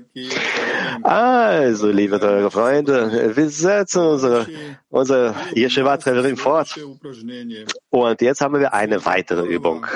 Also, 1.02 1.90
liebe 1.90 2.20
teure 2.20 2.52
Freunde, 2.52 3.36
wir 3.36 3.50
setzen 3.50 4.02
unsere, 4.04 4.48
unsere 4.90 5.36
Yeshiva-Trainerin 5.56 6.38
fort. 6.38 6.78
Und 7.90 8.22
jetzt 8.22 8.42
haben 8.42 8.60
wir 8.60 8.74
eine 8.74 9.06
weitere 9.06 9.46
Übung. 9.48 9.88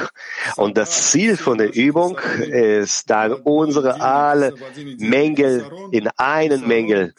Und 0.55 0.77
das 0.77 1.11
Ziel 1.11 1.35
von 1.35 1.57
der 1.57 1.75
Übung 1.75 2.17
ist 2.39 3.09
dann 3.09 3.33
unsere 3.33 3.99
alle 4.01 4.53
Mängel 4.97 5.65
in 5.91 6.07
einen 6.15 6.65
Mängel 6.67 7.13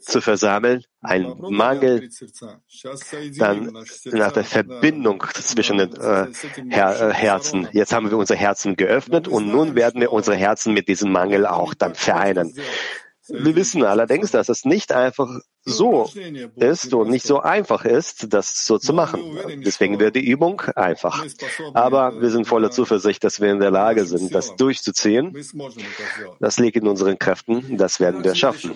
zu 0.00 0.20
versammeln, 0.20 0.84
ein 1.00 1.34
Mangel, 1.38 2.08
dann 3.38 3.72
nach 4.06 4.32
der 4.32 4.44
Verbindung 4.44 5.22
zwischen 5.34 5.78
den 5.78 5.94
äh, 5.94 6.26
Her 6.70 7.00
äh, 7.00 7.14
Herzen. 7.14 7.68
Jetzt 7.72 7.92
haben 7.92 8.10
wir 8.10 8.18
unser 8.18 8.34
Herzen 8.34 8.76
geöffnet 8.76 9.28
und 9.28 9.48
nun 9.48 9.74
werden 9.76 10.00
wir 10.00 10.12
unsere 10.12 10.36
Herzen 10.36 10.74
mit 10.74 10.88
diesem 10.88 11.12
Mangel 11.12 11.46
auch 11.46 11.74
dann 11.74 11.94
vereinen. 11.94 12.52
Wir 13.28 13.56
wissen 13.56 13.84
allerdings, 13.84 14.30
dass 14.30 14.48
es 14.48 14.64
nicht 14.64 14.92
einfach 14.92 15.28
so 15.64 16.10
ist 16.56 16.94
und 16.94 17.10
nicht 17.10 17.26
so 17.26 17.40
einfach 17.40 17.84
ist, 17.84 18.32
das 18.32 18.64
so 18.64 18.78
zu 18.78 18.92
machen. 18.92 19.20
Deswegen 19.64 19.98
wird 19.98 20.16
die 20.16 20.26
Übung 20.26 20.62
einfach. 20.74 21.24
Aber 21.74 22.20
wir 22.20 22.30
sind 22.30 22.46
voller 22.46 22.70
Zuversicht, 22.70 23.22
dass 23.24 23.40
wir 23.40 23.52
in 23.52 23.60
der 23.60 23.70
Lage 23.70 24.06
sind, 24.06 24.34
das 24.34 24.56
durchzuziehen. 24.56 25.36
Das 26.40 26.58
liegt 26.58 26.76
in 26.76 26.86
unseren 26.86 27.18
Kräften. 27.18 27.76
Das 27.76 28.00
werden 28.00 28.24
wir 28.24 28.34
schaffen. 28.34 28.72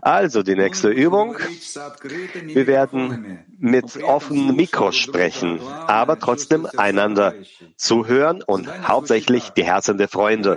Also 0.00 0.42
die 0.42 0.54
nächste 0.54 0.88
Übung. 0.88 1.36
Wir 2.44 2.66
werden 2.66 3.44
mit 3.58 4.02
offenen 4.02 4.54
Mikros 4.54 4.96
sprechen, 4.96 5.60
aber 5.86 6.18
trotzdem 6.18 6.66
einander 6.76 7.34
zuhören 7.76 8.42
und 8.42 8.68
hauptsächlich 8.86 9.50
die 9.50 9.64
Herzen 9.64 9.98
der 9.98 10.08
Freunde 10.08 10.56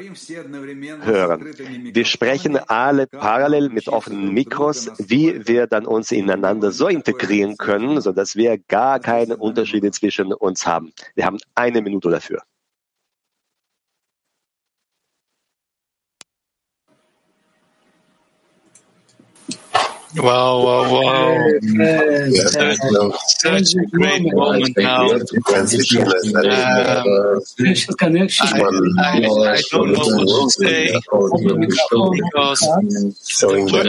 hören. 1.02 1.48
Wir 1.93 2.06
sprechen 2.06 2.58
alle 2.58 2.98
parallel 3.07 3.69
mit 3.69 3.88
offenen 3.88 4.33
Mikros, 4.33 4.91
wie 4.97 5.47
wir 5.47 5.67
dann 5.67 5.85
uns 5.85 6.12
ineinander 6.12 6.71
so 6.71 6.88
integrieren 6.88 7.57
können, 7.57 8.01
so 8.01 8.12
dass 8.12 8.35
wir 8.35 8.57
gar 8.57 8.99
keine 8.99 9.38
Unterschiede 9.38 9.91
zwischen 9.91 10.33
uns 10.33 10.65
haben. 10.65 10.91
Wir 11.15 11.25
haben 11.25 11.38
eine 11.55 11.81
Minute 11.81 12.09
dafür. 12.09 12.41
Wow, 20.17 20.63
wow, 20.65 20.91
wow. 20.91 21.45
Yes, 21.62 22.56
That's 22.56 22.82
such 23.41 23.76
a 23.76 23.86
great 23.88 24.24
moment 24.34 24.76
now. 24.78 25.06
Um, 25.10 25.22
I, 28.98 29.22
I, 29.22 29.22
I 29.54 29.62
don't 29.72 29.91
know 29.91 30.08
what 30.10 30.30
to 30.30 30.50
say 30.50 31.00
because 32.12 32.60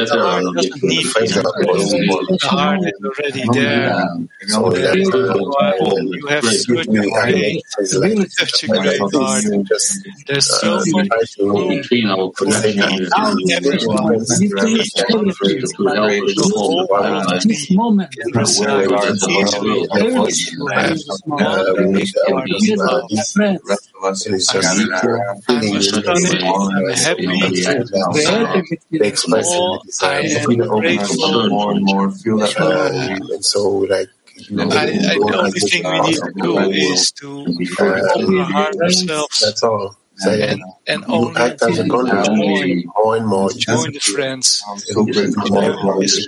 the 0.03 0.19
heart 0.21 0.45
doesn't 0.55 0.83
need 0.83 1.07
the 2.29 2.39
heart 2.43 2.81
is 2.85 2.93
already 3.05 3.45
there. 3.53 3.97
You 6.13 6.27
have 6.29 6.45
such 6.45 6.69
a 6.69 6.85
great, 7.11 7.63
such 8.31 8.65
a 8.65 8.69
great 8.69 9.01
heart. 9.13 9.45
There's 10.27 10.47
so 10.61 10.83
much 10.87 11.37
room 11.39 11.83
for 12.35 12.47
everyone 13.53 14.11
this 16.18 17.70
moment, 17.70 18.14
more 31.49 31.73
and 31.73 31.85
more 31.85 32.11
feel 32.11 32.38
that, 32.38 33.29
and 33.33 33.44
so 33.44 33.68
like 33.68 34.09
I, 34.51 34.55
I, 34.55 34.87
the 34.87 35.37
only 35.37 35.61
thing 35.61 35.85
we 35.85 36.01
need 36.01 36.16
to 36.16 36.33
do 36.42 36.59
is 36.59 37.12
to 37.12 37.40
open 37.40 38.38
our 38.38 38.44
heart 38.44 38.77
ourselves. 38.77 39.40
That's 39.40 39.62
all 39.62 39.96
and, 40.27 40.63
and 40.87 41.05
only 41.09 41.37
act 41.37 41.63
as 41.63 41.79
a 41.79 41.89
contact 41.89 42.31
more 42.31 43.17
and 43.17 43.27
more. 43.27 43.51
Join 43.51 43.93
the 43.93 44.01
friends. 44.01 44.63
A 44.69 44.95
cool 44.95 45.07
place. 45.07 46.27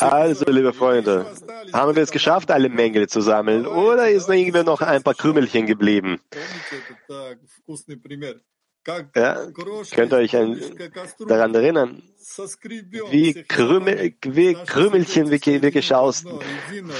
Also, 0.00 0.44
liebe 0.46 0.72
Freunde, 0.72 1.26
haben 1.72 1.96
wir 1.96 2.02
es 2.02 2.12
geschafft, 2.12 2.50
alle 2.52 2.68
Mängel 2.68 3.08
zu 3.08 3.20
sammeln, 3.20 3.66
oder 3.66 4.08
ist 4.08 4.28
irgendwie 4.28 4.62
noch 4.62 4.80
ein 4.80 5.02
paar 5.02 5.14
Krümelchen 5.14 5.66
geblieben? 5.66 6.20
Ja, 9.16 9.34
könnt 9.90 10.12
ihr 10.12 10.18
euch 10.18 10.36
ein, 10.36 10.60
daran 11.26 11.52
erinnern, 11.52 12.02
wie, 13.10 13.44
Krümel, 13.44 14.14
wie 14.22 14.54
Krümelchen 14.54 15.30
wirklich 15.30 15.94
aus, 15.94 16.24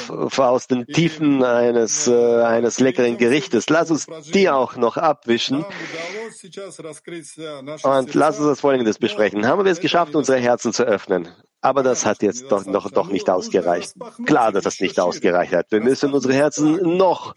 aus 0.08 0.66
den 0.66 0.86
Tiefen 0.86 1.42
eines, 1.42 2.06
äh, 2.06 2.42
eines 2.42 2.80
leckeren 2.80 3.18
Gerichtes. 3.18 3.68
Lass 3.68 3.90
uns 3.90 4.06
die 4.32 4.48
auch 4.48 4.76
noch 4.76 4.96
abwischen. 4.96 5.64
Und 7.82 8.14
lass 8.14 8.38
uns 8.38 8.46
das 8.46 8.60
Folgendes 8.60 8.98
besprechen. 8.98 9.46
Haben 9.46 9.64
wir 9.64 9.72
es 9.72 9.80
geschafft, 9.80 10.14
unsere 10.14 10.38
Herzen 10.38 10.72
zu 10.72 10.84
öffnen? 10.84 11.28
Aber 11.66 11.83
das 11.83 12.07
hat 12.07 12.22
jetzt 12.22 12.52
doch, 12.52 12.64
noch, 12.64 12.92
doch 12.92 13.09
nicht 13.09 13.29
ausgereicht. 13.29 13.94
Klar, 14.24 14.52
dass 14.52 14.62
das 14.62 14.79
nicht 14.79 15.00
ausgereicht 15.00 15.52
hat. 15.52 15.72
Wir 15.72 15.81
müssen 15.81 16.12
unsere 16.12 16.33
Herzen 16.33 16.96
noch 16.96 17.35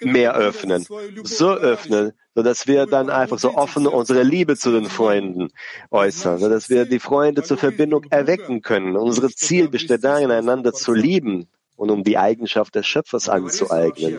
mehr 0.00 0.34
öffnen. 0.34 0.86
So 1.24 1.50
öffnen, 1.50 2.12
sodass 2.34 2.66
wir 2.66 2.86
dann 2.86 3.10
einfach 3.10 3.38
so 3.38 3.54
offen 3.56 3.86
unsere 3.86 4.22
Liebe 4.22 4.56
zu 4.56 4.72
den 4.72 4.86
Freunden 4.86 5.48
äußern, 5.90 6.38
sodass 6.38 6.70
wir 6.70 6.86
die 6.86 7.00
Freunde 7.00 7.42
zur 7.42 7.58
Verbindung 7.58 8.04
erwecken 8.08 8.62
können. 8.62 8.96
Unser 8.96 9.28
Ziel 9.28 9.68
besteht 9.68 10.04
darin, 10.04 10.30
einander 10.30 10.72
zu 10.72 10.94
lieben 10.94 11.50
und 11.80 11.90
um 11.90 12.04
die 12.04 12.18
Eigenschaft 12.18 12.74
des 12.74 12.86
Schöpfers 12.86 13.30
anzueignen. 13.30 14.18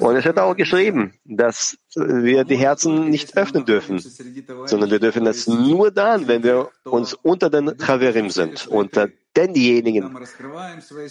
Und 0.00 0.16
es 0.16 0.24
wird 0.24 0.40
auch 0.40 0.56
geschrieben, 0.56 1.14
dass 1.24 1.78
wir 1.94 2.42
die 2.42 2.56
Herzen 2.56 3.10
nicht 3.10 3.36
öffnen 3.36 3.64
dürfen, 3.64 4.00
sondern 4.00 4.90
wir 4.90 4.98
dürfen 4.98 5.24
es 5.28 5.46
nur 5.46 5.92
dann, 5.92 6.26
wenn 6.26 6.42
wir 6.42 6.70
uns 6.82 7.14
unter 7.14 7.48
den 7.48 7.78
Chaverim 7.78 8.30
sind, 8.30 8.66
unter 8.66 9.08
denjenigen, 9.36 10.18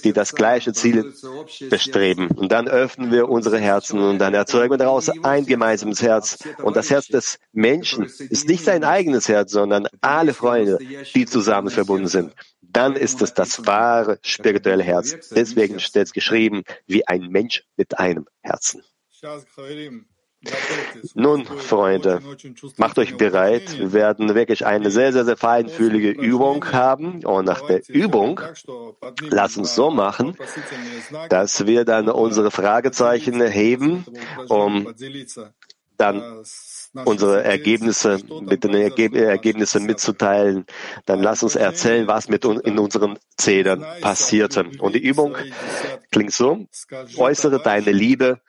die 0.03 0.11
das 0.11 0.33
gleiche 0.33 0.73
Ziel 0.73 1.13
bestreben. 1.69 2.27
Und 2.27 2.51
dann 2.51 2.67
öffnen 2.67 3.11
wir 3.11 3.29
unsere 3.29 3.59
Herzen 3.59 3.99
und 3.99 4.19
dann 4.19 4.33
erzeugen 4.33 4.73
wir 4.73 4.77
daraus 4.77 5.09
ein 5.23 5.45
gemeinsames 5.45 6.01
Herz. 6.01 6.39
Und 6.61 6.75
das 6.75 6.89
Herz 6.89 7.07
des 7.07 7.39
Menschen 7.53 8.05
ist 8.29 8.49
nicht 8.49 8.65
sein 8.65 8.83
eigenes 8.83 9.29
Herz, 9.29 9.51
sondern 9.51 9.87
alle 10.01 10.33
Freunde, 10.33 10.79
die 11.13 11.25
zusammen 11.25 11.69
verbunden 11.69 12.07
sind. 12.07 12.33
Dann 12.75 12.97
ist 12.97 13.21
es 13.21 13.33
das 13.33 13.65
wahre 13.65 14.19
spirituelle 14.21 14.83
Herz. 14.83 15.29
Deswegen 15.29 15.79
steht 15.79 16.07
es 16.07 16.13
geschrieben, 16.13 16.63
wie 16.85 17.07
ein 17.07 17.29
Mensch 17.29 17.63
mit 17.77 17.97
einem 17.97 18.27
Herzen. 18.41 18.83
Nun, 21.13 21.45
Freunde, 21.45 22.21
macht 22.77 22.99
euch 22.99 23.15
bereit. 23.15 23.79
Wir 23.79 23.93
werden 23.93 24.35
wirklich 24.35 24.65
eine 24.65 24.91
sehr, 24.91 25.13
sehr, 25.13 25.23
sehr 25.23 25.37
feinfühlige 25.37 26.09
Übung 26.11 26.65
haben. 26.73 27.23
Und 27.25 27.45
nach 27.45 27.65
der 27.65 27.81
Übung, 27.87 28.41
lasst 29.29 29.57
uns 29.57 29.73
so 29.73 29.89
machen, 29.89 30.37
dass 31.29 31.65
wir 31.65 31.85
dann 31.85 32.09
unsere 32.09 32.51
Fragezeichen 32.51 33.41
heben, 33.41 34.05
um 34.49 34.93
dann 35.97 36.43
unsere 37.04 37.44
Ergebnisse 37.44 38.18
mit 38.42 38.64
den 38.64 38.74
Ergebnissen 38.74 39.84
mitzuteilen, 39.84 40.66
dann 41.06 41.22
lass 41.22 41.42
uns 41.42 41.56
erzählen, 41.56 42.06
was 42.06 42.28
mit 42.28 42.44
in 42.44 42.78
unseren 42.78 43.18
Zähnen 43.36 43.84
passierte. 44.00 44.64
Und 44.78 44.94
die 44.94 45.02
Übung 45.02 45.36
klingt 46.10 46.32
so, 46.32 46.66
äußere 47.16 47.60
deine 47.62 47.92
Liebe 47.92 48.40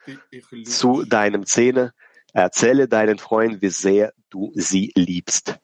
zu 0.64 1.04
deinem 1.04 1.46
Zähne, 1.46 1.92
erzähle 2.32 2.88
deinen 2.88 3.18
Freunden, 3.18 3.62
wie 3.62 3.70
sehr 3.70 4.12
du 4.30 4.52
sie 4.54 4.92
liebst. 4.96 5.58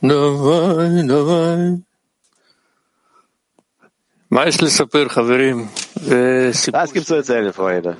давай, 0.00 1.06
давай. 1.06 1.87
Was 4.31 4.57
gibt 6.93 7.07
zu 7.07 7.15
erzählen, 7.15 7.51
Freunde? 7.51 7.97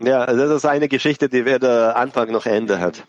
Ja, 0.00 0.26
das 0.26 0.50
ist 0.50 0.66
eine 0.66 0.88
Geschichte, 0.88 1.28
die 1.30 1.44
weder 1.46 1.96
Anfang 1.96 2.30
noch 2.30 2.44
Ende 2.46 2.78
hat. 2.78 3.06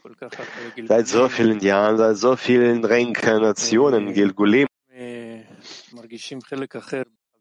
Seit 0.85 1.07
so 1.07 1.27
vielen 1.27 1.59
Jahren, 1.59 1.97
seit 1.97 2.17
so 2.17 2.35
vielen 2.37 2.85
Reinkarnationen, 2.85 4.13
Gilgulim, 4.13 4.67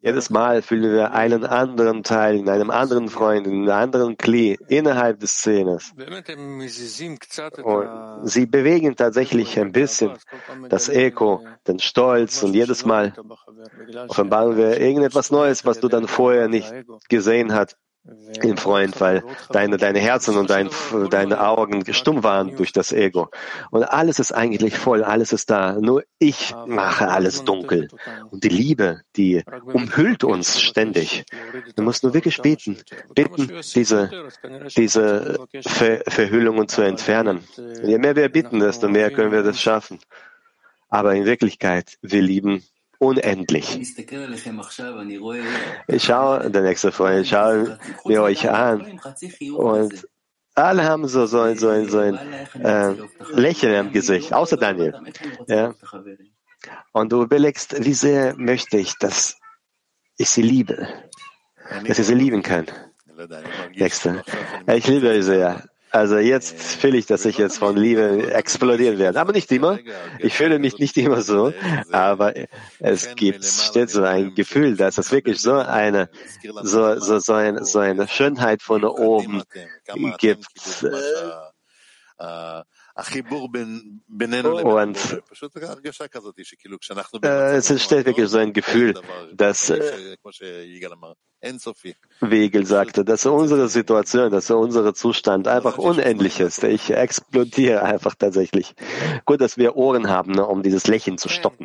jedes 0.02 0.30
Mal 0.30 0.62
fühlen 0.62 0.92
wir 0.92 1.12
einen 1.12 1.44
anderen 1.44 2.02
Teil 2.02 2.36
in 2.36 2.48
einem 2.48 2.70
anderen 2.70 3.08
Freund, 3.08 3.46
in 3.46 3.62
einem 3.62 3.70
anderen 3.70 4.16
Kli 4.16 4.58
innerhalb 4.68 5.20
des 5.20 5.30
Szenes. 5.32 5.92
Und 7.62 8.28
sie 8.28 8.46
bewegen 8.46 8.96
tatsächlich 8.96 9.58
ein 9.60 9.70
bisschen 9.70 10.12
das 10.68 10.88
Ego, 10.88 11.44
den 11.68 11.78
Stolz 11.78 12.42
und 12.42 12.52
jedes 12.52 12.84
Mal 12.84 13.14
offenbaren 14.08 14.56
wir 14.56 14.80
irgendetwas 14.80 15.30
Neues, 15.30 15.64
was 15.64 15.78
du 15.78 15.88
dann 15.88 16.08
vorher 16.08 16.48
nicht 16.48 16.72
gesehen 17.08 17.54
hast 17.54 17.76
im 18.42 18.56
Freund, 18.56 19.00
weil 19.00 19.22
deine, 19.50 19.76
deine 19.76 20.00
Herzen 20.00 20.36
und 20.36 20.50
dein, 20.50 20.70
deine 21.10 21.40
Augen 21.46 21.84
stumm 21.92 22.24
waren 22.24 22.56
durch 22.56 22.72
das 22.72 22.90
Ego. 22.92 23.28
Und 23.70 23.84
alles 23.84 24.18
ist 24.18 24.32
eigentlich 24.32 24.76
voll, 24.76 25.04
alles 25.04 25.32
ist 25.32 25.50
da. 25.50 25.78
Nur 25.80 26.02
ich 26.18 26.52
mache 26.66 27.08
alles 27.08 27.44
dunkel. 27.44 27.88
Und 28.30 28.42
die 28.42 28.48
Liebe, 28.48 29.02
die 29.16 29.44
umhüllt 29.72 30.24
uns 30.24 30.60
ständig. 30.60 31.24
Du 31.76 31.82
musst 31.82 32.02
nur 32.02 32.12
wirklich 32.12 32.38
beten, 32.38 32.78
bitten, 33.14 33.60
diese, 33.74 34.10
diese 34.76 35.38
Ver 35.64 36.02
Verhüllungen 36.08 36.68
zu 36.68 36.82
entfernen. 36.82 37.44
Je 37.84 37.98
mehr 37.98 38.16
wir 38.16 38.28
bitten, 38.28 38.58
desto 38.58 38.88
mehr 38.88 39.12
können 39.12 39.30
wir 39.30 39.44
das 39.44 39.60
schaffen. 39.60 40.00
Aber 40.88 41.14
in 41.14 41.24
Wirklichkeit, 41.24 41.98
wir 42.02 42.20
lieben 42.20 42.64
unendlich. 43.02 43.96
Ich 45.88 46.04
schaue, 46.04 46.50
der 46.50 46.62
nächste 46.62 46.92
Freund, 46.92 47.22
ich 47.22 47.28
schaue 47.30 47.78
mir 48.04 48.22
euch 48.22 48.48
an 48.48 49.00
und 49.56 50.08
alle 50.54 50.84
haben 50.84 51.08
so, 51.08 51.26
so, 51.26 51.52
so, 51.54 51.84
so 51.86 51.98
ein 51.98 52.18
äh, 52.60 52.94
Lächeln 53.32 53.86
im 53.86 53.92
Gesicht, 53.92 54.32
außer 54.32 54.56
Daniel. 54.56 54.94
Ja. 55.48 55.74
Und 56.92 57.10
du 57.10 57.22
überlegst, 57.22 57.84
wie 57.84 57.94
sehr 57.94 58.36
möchte 58.36 58.78
ich, 58.78 58.96
dass 58.98 59.36
ich 60.16 60.30
sie 60.30 60.42
liebe, 60.42 60.86
dass 61.86 61.98
ich 61.98 62.06
sie 62.06 62.14
lieben 62.14 62.42
kann. 62.42 62.66
Nächste. 63.74 64.22
Ich 64.66 64.86
liebe 64.86 65.12
sie 65.14 65.22
sehr. 65.22 65.64
Also 65.92 66.16
jetzt 66.16 66.58
fühle 66.58 66.96
ich, 66.96 67.04
dass 67.04 67.26
ich 67.26 67.36
jetzt 67.36 67.58
von 67.58 67.76
Liebe 67.76 68.32
explodieren 68.32 68.98
werde. 68.98 69.20
Aber 69.20 69.32
nicht 69.32 69.52
immer. 69.52 69.78
Ich 70.18 70.34
fühle 70.34 70.58
mich 70.58 70.78
nicht 70.78 70.96
immer 70.96 71.20
so. 71.20 71.52
Aber 71.92 72.32
es 72.78 73.14
gibt 73.14 73.44
steht 73.44 73.90
so 73.90 74.02
ein 74.02 74.34
Gefühl, 74.34 74.76
dass 74.76 74.96
es 74.96 75.12
wirklich 75.12 75.40
so 75.42 75.52
eine, 75.52 76.08
so, 76.62 76.98
so, 76.98 77.18
so, 77.18 77.34
eine, 77.34 77.64
so 77.66 77.78
eine 77.80 78.08
Schönheit 78.08 78.62
von 78.62 78.84
oben 78.84 79.42
gibt. 80.16 80.46
Und 84.74 84.98
äh, 87.24 87.56
es 87.56 87.70
entsteht 87.70 88.06
wirklich 88.06 88.28
so 88.28 88.38
ein 88.38 88.52
Gefühl, 88.52 88.94
dass 89.32 89.70
äh, 89.70 90.16
Wegel 92.20 92.66
sagte, 92.66 93.04
dass 93.04 93.26
unsere 93.26 93.68
Situation, 93.68 94.30
dass 94.30 94.50
unser 94.50 94.94
Zustand 94.94 95.48
einfach 95.48 95.78
unendlich 95.78 96.40
ist. 96.40 96.62
Ich 96.64 96.90
explodiere 96.90 97.82
einfach 97.82 98.14
tatsächlich. 98.14 98.74
Gut, 99.24 99.40
dass 99.40 99.56
wir 99.56 99.76
Ohren 99.76 100.08
haben, 100.08 100.32
ne, 100.32 100.46
um 100.46 100.62
dieses 100.62 100.86
Lächeln 100.86 101.18
zu 101.18 101.28
stoppen. 101.28 101.64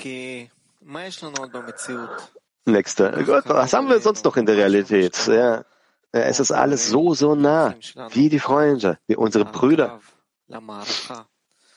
Nächste. 2.66 3.12
Gut, 3.26 3.44
was 3.46 3.74
haben 3.74 3.90
wir 3.90 4.00
sonst 4.00 4.26
noch 4.26 4.38
in 4.38 4.46
der 4.46 4.58
Realität? 4.58 5.16
Ja. 5.28 5.64
Es 6.12 6.40
ist 6.40 6.52
alles 6.52 6.90
so, 6.90 7.14
so 7.14 7.36
nah, 7.36 7.76
wie 8.12 8.30
die 8.30 8.40
Freunde, 8.40 8.98
wie 9.08 9.16
unsere 9.16 9.46
Brüder 9.46 10.00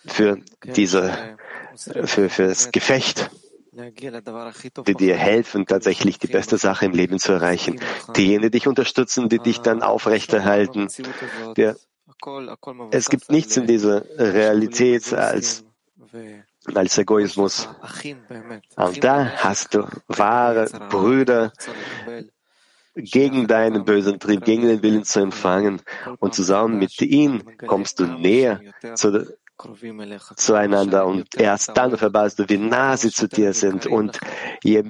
für 0.07 0.39
diese, 0.65 1.37
für, 1.77 2.29
für 2.29 2.47
das 2.49 2.71
Gefecht, 2.73 3.31
die 3.73 4.95
dir 4.95 5.17
helfen, 5.17 5.67
tatsächlich 5.67 6.19
die 6.19 6.27
beste 6.27 6.59
Sache 6.59 6.87
im 6.87 6.93
Leben 6.93 7.19
zu 7.19 7.33
erreichen. 7.33 7.81
Diejenigen, 8.17 8.43
die 8.43 8.51
dich 8.51 8.67
unterstützen, 8.67 9.29
die 9.29 9.39
dich 9.39 9.59
dann 9.59 9.83
aufrechterhalten. 9.83 10.89
Der, 11.57 11.77
es 12.91 13.09
gibt 13.09 13.31
nichts 13.31 13.57
in 13.57 13.67
dieser 13.67 14.05
Realität 14.19 15.13
als, 15.13 15.65
als 16.75 16.99
Egoismus. 16.99 17.69
Und 18.77 19.05
da 19.05 19.31
hast 19.37 19.75
du 19.75 19.87
wahre 20.09 20.67
Brüder, 20.89 21.53
gegen 23.03 23.47
deinen 23.47 23.85
bösen 23.85 24.19
Trieb, 24.19 24.45
gegen 24.45 24.63
den 24.63 24.83
Willen 24.83 25.05
zu 25.05 25.21
empfangen. 25.21 25.83
Und 26.19 26.35
zusammen 26.35 26.79
mit 26.79 27.01
ihnen 27.01 27.57
kommst 27.67 28.01
du 28.01 28.07
näher 28.07 28.61
zu, 28.95 29.27
zueinander 30.37 31.07
und 31.07 31.35
erst 31.39 31.77
dann 31.77 31.97
verbalst 31.97 32.39
du, 32.39 32.49
wie 32.49 32.59
nah 32.59 32.97
sie 32.97 33.11
zu 33.11 33.29
dir 33.29 33.53
sind 33.53 33.87
und 33.87 34.19
je, 34.63 34.85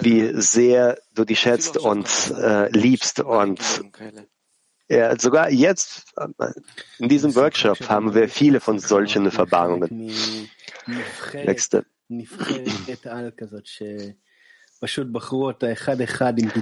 wie 0.00 0.40
sehr 0.40 0.98
du 1.14 1.24
die 1.24 1.36
schätzt 1.36 1.76
und 1.76 2.08
äh, 2.36 2.68
liebst 2.70 3.20
und 3.20 3.60
ja, 4.90 5.18
sogar 5.18 5.50
jetzt 5.50 6.14
in 6.98 7.08
diesem 7.10 7.34
Workshop 7.34 7.88
haben 7.88 8.14
wir 8.14 8.28
viele 8.28 8.58
von 8.60 8.78
solchen 8.78 9.30
Verbarungen. 9.30 10.08
Nächste. 11.34 11.84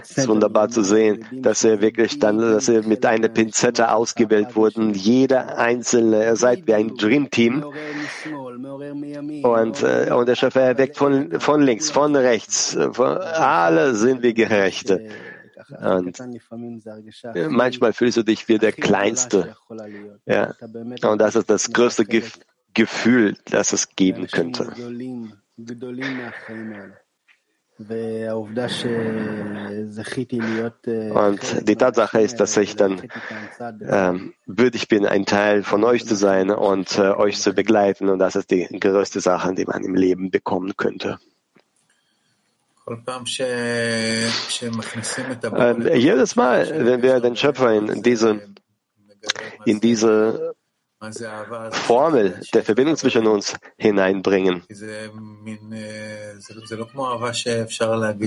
Es 0.03 0.19
ist 0.19 0.29
wunderbar 0.29 0.69
zu 0.71 0.83
sehen, 0.83 1.27
dass 1.43 1.65
er 1.65 1.81
wirklich 1.81 2.19
dann, 2.19 2.39
dass 2.39 2.69
er 2.69 2.83
mit 2.87 3.05
einer 3.05 3.29
Pinzette 3.29 3.93
ausgewählt 3.93 4.57
wurden. 4.57 4.95
Jeder 4.95 5.59
einzelne, 5.59 6.25
ihr 6.25 6.37
seid 6.37 6.67
wie 6.67 6.75
ein 6.75 6.95
Dream 6.97 7.31
Team. 7.31 7.63
Und, 9.43 9.83
äh, 9.83 10.11
und 10.13 10.29
der 10.29 10.35
Schöpfer 10.35 10.63
erweckt 10.63 10.97
von, 10.97 11.41
von 11.41 11.63
links, 11.63 11.91
von 11.91 12.17
rechts. 12.17 12.77
Von, 12.93 13.19
alle 13.19 13.95
sind 13.95 14.23
wie 14.23 14.33
Gerechte. 14.33 15.11
Und 15.81 16.19
manchmal 17.51 17.93
fühlst 17.93 18.17
du 18.17 18.23
dich 18.23 18.49
wie 18.49 18.59
der 18.59 18.73
Kleinste. 18.73 19.57
Ja. 20.27 20.55
Und 21.03 21.19
das 21.21 21.37
ist 21.37 21.51
das 21.51 21.73
größte 21.73 22.07
Gefühl, 22.73 23.37
das 23.47 23.73
es 23.73 23.95
geben 23.97 24.27
könnte. 24.29 24.73
Und 31.11 31.69
die 31.69 31.77
Tatsache 31.77 32.21
ist, 32.23 32.41
dass 32.41 32.57
ich 32.57 32.75
dann 32.77 33.03
ähm, 33.83 34.33
würdig 34.47 34.89
bin, 34.89 35.05
ein 35.05 35.27
Teil 35.27 35.63
von 35.63 35.85
euch 35.85 36.07
zu 36.07 36.15
sein 36.15 36.51
und 36.51 36.97
äh, 36.99 37.11
euch 37.11 37.39
zu 37.39 37.53
begleiten. 37.53 38.09
Und 38.09 38.19
das 38.19 38.35
ist 38.35 38.51
die 38.51 38.67
größte 38.81 39.21
Sache, 39.21 39.55
die 39.55 39.67
man 39.67 39.85
im 39.85 39.95
Leben 39.95 40.31
bekommen 40.31 40.75
könnte. 40.77 41.19
Und 42.87 43.05
jedes 45.95 46.37
Mal, 46.37 46.87
wenn 46.87 47.03
wir 47.03 47.21
den 47.21 47.37
Schöpfer 47.37 47.75
in 47.75 48.03
diese, 48.03 48.41
in 49.67 49.81
diese 49.81 50.56
Formel 51.71 52.41
der 52.55 52.63
Verbindung 52.63 52.97
zwischen 52.97 53.27
uns 53.27 53.55
hineinbringen. 53.77 54.63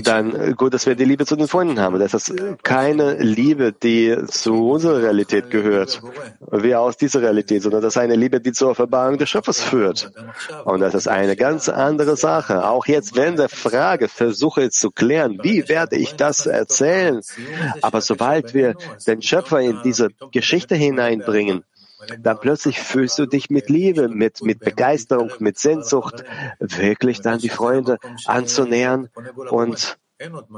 Dann 0.02 0.56
gut, 0.56 0.74
dass 0.74 0.86
wir 0.86 0.94
die 0.94 1.04
Liebe 1.04 1.26
zu 1.26 1.36
den 1.36 1.48
Freunden 1.48 1.80
haben. 1.80 1.98
Das 1.98 2.14
ist 2.14 2.32
keine 2.62 3.14
Liebe, 3.14 3.72
die 3.72 4.16
zu 4.28 4.70
unserer 4.70 5.02
Realität 5.02 5.50
gehört, 5.50 6.02
wie 6.50 6.74
aus 6.74 6.96
dieser 6.96 7.22
Realität, 7.22 7.62
sondern 7.62 7.82
das 7.82 7.94
ist 7.94 8.02
eine 8.02 8.16
Liebe, 8.16 8.40
die 8.40 8.52
zur 8.52 8.70
Offenbarung 8.70 9.18
des 9.18 9.28
Schöpfers 9.28 9.60
führt. 9.60 10.12
Und 10.64 10.80
das 10.80 10.94
ist 10.94 11.08
eine 11.08 11.36
ganz 11.36 11.68
andere 11.68 12.16
Sache. 12.16 12.68
Auch 12.68 12.86
jetzt 12.86 13.16
während 13.16 13.38
der 13.38 13.48
Frage 13.48 14.08
versuche 14.08 14.70
zu 14.70 14.90
klären, 14.90 15.38
wie 15.42 15.68
werde 15.68 15.96
ich 15.96 16.14
das 16.14 16.46
erzählen? 16.46 17.20
Aber 17.82 18.00
sobald 18.00 18.54
wir 18.54 18.74
den 19.06 19.22
Schöpfer 19.22 19.60
in 19.60 19.80
diese 19.84 20.08
Geschichte 20.32 20.74
hineinbringen, 20.74 21.64
dann 22.18 22.40
plötzlich 22.40 22.80
fühlst 22.80 23.18
du 23.18 23.26
dich 23.26 23.50
mit 23.50 23.68
Liebe, 23.68 24.08
mit, 24.08 24.42
mit 24.42 24.60
Begeisterung, 24.60 25.30
mit 25.38 25.58
Sehnsucht, 25.58 26.24
wirklich 26.58 27.20
dann 27.20 27.38
die 27.38 27.48
Freunde 27.48 27.98
anzunähern 28.26 29.08
und 29.50 29.98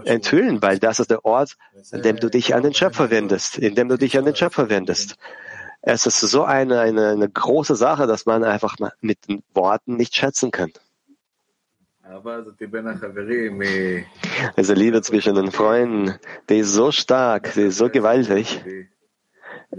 enthüllen, 0.04 0.60
weil 0.60 0.78
das 0.78 0.98
ist 0.98 1.10
der 1.10 1.24
Ort, 1.24 1.56
an 1.92 2.02
dem 2.02 2.16
du 2.16 2.28
dich 2.28 2.54
an 2.54 2.62
den 2.62 2.74
Schöpfer 2.74 3.10
wendest, 3.10 3.58
in 3.58 3.74
dem 3.74 3.88
du 3.88 3.96
dich 3.96 4.18
an 4.18 4.24
den 4.24 4.34
Schöpfer 4.34 4.68
wendest. 4.68 5.16
Es 5.82 6.06
ist 6.06 6.20
so 6.20 6.44
eine, 6.44 6.80
eine, 6.80 7.10
eine 7.10 7.28
große 7.28 7.74
Sache, 7.74 8.06
dass 8.06 8.26
man 8.26 8.44
einfach 8.44 8.76
mit 9.00 9.18
Worten 9.52 9.96
nicht 9.96 10.14
schätzen 10.14 10.50
kann. 10.50 10.72
Diese 14.56 14.74
Liebe 14.74 15.02
zwischen 15.02 15.34
den 15.34 15.50
Freunden, 15.50 16.18
die 16.48 16.58
ist 16.58 16.72
so 16.72 16.92
stark, 16.92 17.54
die 17.54 17.62
ist 17.62 17.78
so 17.78 17.88
gewaltig, 17.88 18.60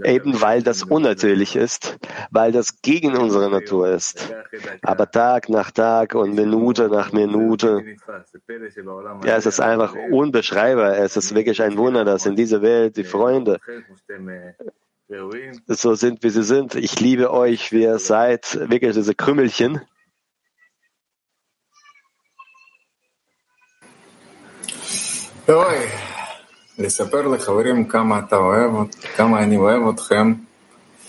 eben 0.02 0.40
weil 0.40 0.62
das 0.62 0.82
unnatürlich 0.82 1.56
ist, 1.56 1.98
weil 2.30 2.52
das 2.52 2.82
gegen 2.82 3.16
unsere 3.16 3.50
Natur 3.50 3.88
ist. 3.88 4.34
Aber 4.82 5.10
Tag 5.10 5.48
nach 5.48 5.70
Tag 5.70 6.14
und 6.14 6.34
Minute 6.34 6.88
nach 6.88 7.12
Minute, 7.12 7.84
ja, 9.24 9.36
es 9.36 9.46
ist 9.46 9.60
einfach 9.60 9.94
unbeschreibbar. 10.10 10.96
Es 10.98 11.16
ist 11.16 11.34
wirklich 11.34 11.62
ein 11.62 11.76
Wunder, 11.76 12.04
dass 12.04 12.26
in 12.26 12.36
dieser 12.36 12.62
Welt 12.62 12.96
die 12.96 13.04
Freunde 13.04 13.60
so 15.66 15.94
sind, 15.94 16.22
wie 16.22 16.30
sie 16.30 16.42
sind. 16.42 16.74
Ich 16.74 16.98
liebe 16.98 17.30
euch, 17.30 17.72
wie 17.72 17.82
ihr 17.82 17.98
seid, 17.98 18.58
wirklich 18.68 18.94
diese 18.94 19.14
Krümmelchen. 19.14 19.80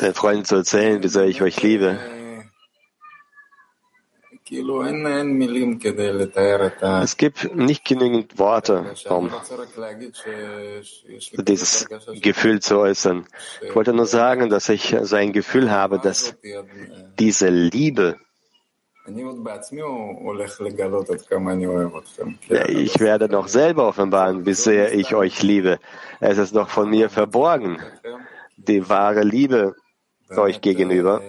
Den 0.01 0.13
Freunden 0.13 0.45
zu 0.45 0.55
erzählen, 0.55 1.01
wie 1.01 1.07
sehr 1.07 1.25
ich 1.25 1.41
euch 1.41 1.63
liebe. 1.63 1.99
Es 7.01 7.17
gibt 7.17 7.55
nicht 7.55 7.83
genügend 7.83 8.37
Worte, 8.37 8.93
um 9.09 9.31
dieses 11.33 11.87
Gefühl 12.21 12.59
zu 12.59 12.77
äußern. 12.77 13.25
Ich 13.63 13.73
wollte 13.75 13.93
nur 13.93 14.05
sagen, 14.05 14.51
dass 14.51 14.69
ich 14.69 14.95
so 15.01 15.15
ein 15.15 15.33
Gefühl 15.33 15.71
habe, 15.71 15.97
dass 15.97 16.35
diese 17.17 17.49
Liebe 17.49 18.19
ich 22.67 22.99
werde 22.99 23.29
noch 23.29 23.47
selber 23.47 23.87
offenbaren, 23.87 24.45
wie 24.45 24.53
sehr 24.53 24.93
ich 24.93 25.13
euch 25.13 25.43
liebe. 25.43 25.79
Es 26.19 26.37
ist 26.37 26.53
noch 26.53 26.69
von 26.69 26.89
mir 26.89 27.09
verborgen, 27.09 27.79
die 28.57 28.89
wahre 28.89 29.23
Liebe 29.23 29.75
euch 30.35 30.61
gegenüber. 30.61 31.21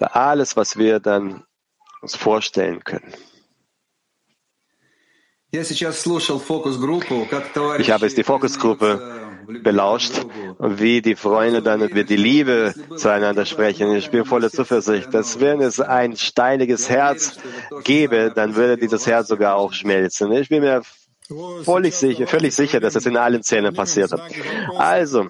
Alles, 0.00 0.56
was 0.56 0.76
wir 0.76 1.00
dann 1.00 1.44
uns 2.02 2.14
vorstellen 2.14 2.84
können. 2.84 3.12
Ich 5.52 5.84
habe 7.90 8.06
jetzt 8.06 8.16
die 8.16 8.22
Fokusgruppe 8.22 9.29
belauscht, 9.46 10.12
wie 10.58 11.02
die 11.02 11.16
Freunde 11.16 11.62
dann 11.62 11.80
über 11.82 12.04
die 12.04 12.16
Liebe 12.16 12.74
zueinander 12.96 13.44
sprechen. 13.46 13.94
Ich 13.94 14.10
bin 14.10 14.24
voller 14.24 14.50
Zuversicht, 14.50 15.12
dass 15.12 15.40
wenn 15.40 15.60
es 15.60 15.80
ein 15.80 16.16
steiniges 16.16 16.88
Herz 16.88 17.38
gäbe, 17.84 18.32
dann 18.34 18.56
würde 18.56 18.76
dieses 18.76 19.06
Herz 19.06 19.28
sogar 19.28 19.56
auch 19.56 19.72
schmelzen. 19.72 20.32
Ich 20.32 20.48
bin 20.48 20.62
mir 20.62 20.82
völlig 21.62 21.94
sicher, 21.94 22.26
völlig 22.26 22.54
sicher, 22.54 22.80
dass 22.80 22.94
es 22.94 23.06
in 23.06 23.16
allen 23.16 23.42
Zähnen 23.42 23.74
passiert 23.74 24.12
hat. 24.12 24.22
Also, 24.76 25.28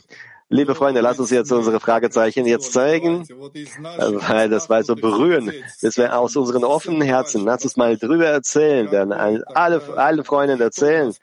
Liebe 0.53 0.75
Freunde, 0.75 1.01
lasst 1.01 1.21
uns 1.21 1.31
jetzt 1.31 1.53
unsere 1.53 1.79
Fragezeichen 1.79 2.45
jetzt 2.45 2.73
zeigen, 2.73 3.25
weil 3.29 4.49
das 4.49 4.69
war 4.69 4.83
so 4.83 4.97
berühren, 4.97 5.53
dass 5.81 5.97
wir 5.97 6.19
aus 6.19 6.35
unseren 6.35 6.65
offenen 6.65 7.03
Herzen, 7.03 7.45
lasst 7.45 7.65
uns 7.65 7.77
mal 7.77 7.97
drüber 7.97 8.27
erzählen, 8.27 8.91
werden 8.91 9.13
alle, 9.13 9.97
alle 9.97 10.25
Freunden 10.25 10.61
erzählen, 10.61 11.15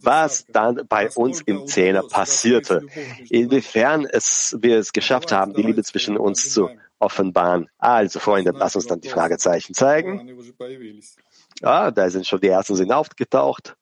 was 0.00 0.46
dann 0.48 0.80
bei 0.88 1.10
uns 1.10 1.42
im 1.42 1.66
Zehner 1.66 2.04
passierte, 2.04 2.86
inwiefern 3.28 4.06
es, 4.06 4.56
wir 4.58 4.78
es 4.78 4.94
geschafft 4.94 5.30
haben, 5.30 5.52
die 5.52 5.62
Liebe 5.62 5.82
zwischen 5.82 6.16
uns 6.16 6.54
zu 6.54 6.70
offenbaren. 6.98 7.68
Also 7.76 8.18
Freunde, 8.18 8.52
lasst 8.56 8.76
uns 8.76 8.86
dann 8.86 9.02
die 9.02 9.10
Fragezeichen 9.10 9.74
zeigen. 9.74 10.34
Ah, 11.60 11.90
da 11.90 12.08
sind 12.08 12.26
schon 12.26 12.40
die 12.40 12.48
ersten 12.48 12.76
sind 12.76 12.92
aufgetaucht. 12.92 13.76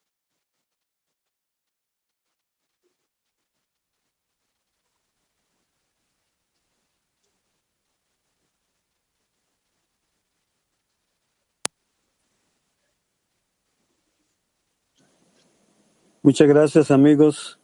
Muchas 16.22 16.48
gracias, 16.48 16.90
amigos. 16.90 17.58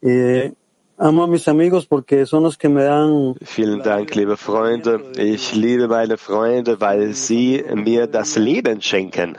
Eh, 0.00 0.52
amo 0.96 1.24
a 1.24 1.26
mis 1.26 1.48
amigos 1.48 1.86
porque 1.86 2.24
son 2.24 2.44
los 2.44 2.56
que 2.56 2.68
me 2.68 2.84
dan. 2.84 3.34
Vielen 3.40 3.82
Dank, 3.82 4.14
liebe 4.14 4.36
Freunde. 4.36 5.12
Ich 5.18 5.54
liebe 5.56 5.88
meine 5.88 6.16
Freunde, 6.16 6.80
weil 6.80 7.14
sie 7.14 7.64
mir 7.74 8.06
das 8.06 8.36
Leben 8.36 8.80
schenken. 8.80 9.38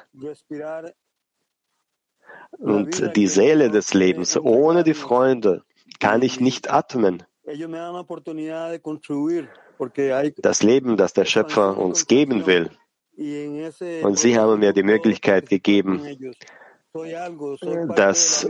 Und 2.59 3.15
die 3.15 3.27
Seele 3.27 3.69
des 3.69 3.93
Lebens. 3.93 4.37
Ohne 4.37 4.83
die 4.83 4.93
Freunde 4.93 5.63
kann 5.99 6.21
ich 6.21 6.41
nicht 6.41 6.71
atmen. 6.71 7.23
Das 10.41 10.63
Leben, 10.63 10.97
das 10.97 11.13
der 11.13 11.25
Schöpfer 11.25 11.77
uns 11.77 12.05
geben 12.07 12.45
will. 12.45 12.69
Und 14.03 14.19
sie 14.19 14.37
haben 14.37 14.59
mir 14.59 14.73
die 14.73 14.83
Möglichkeit 14.83 15.49
gegeben, 15.49 16.01
das 17.95 18.47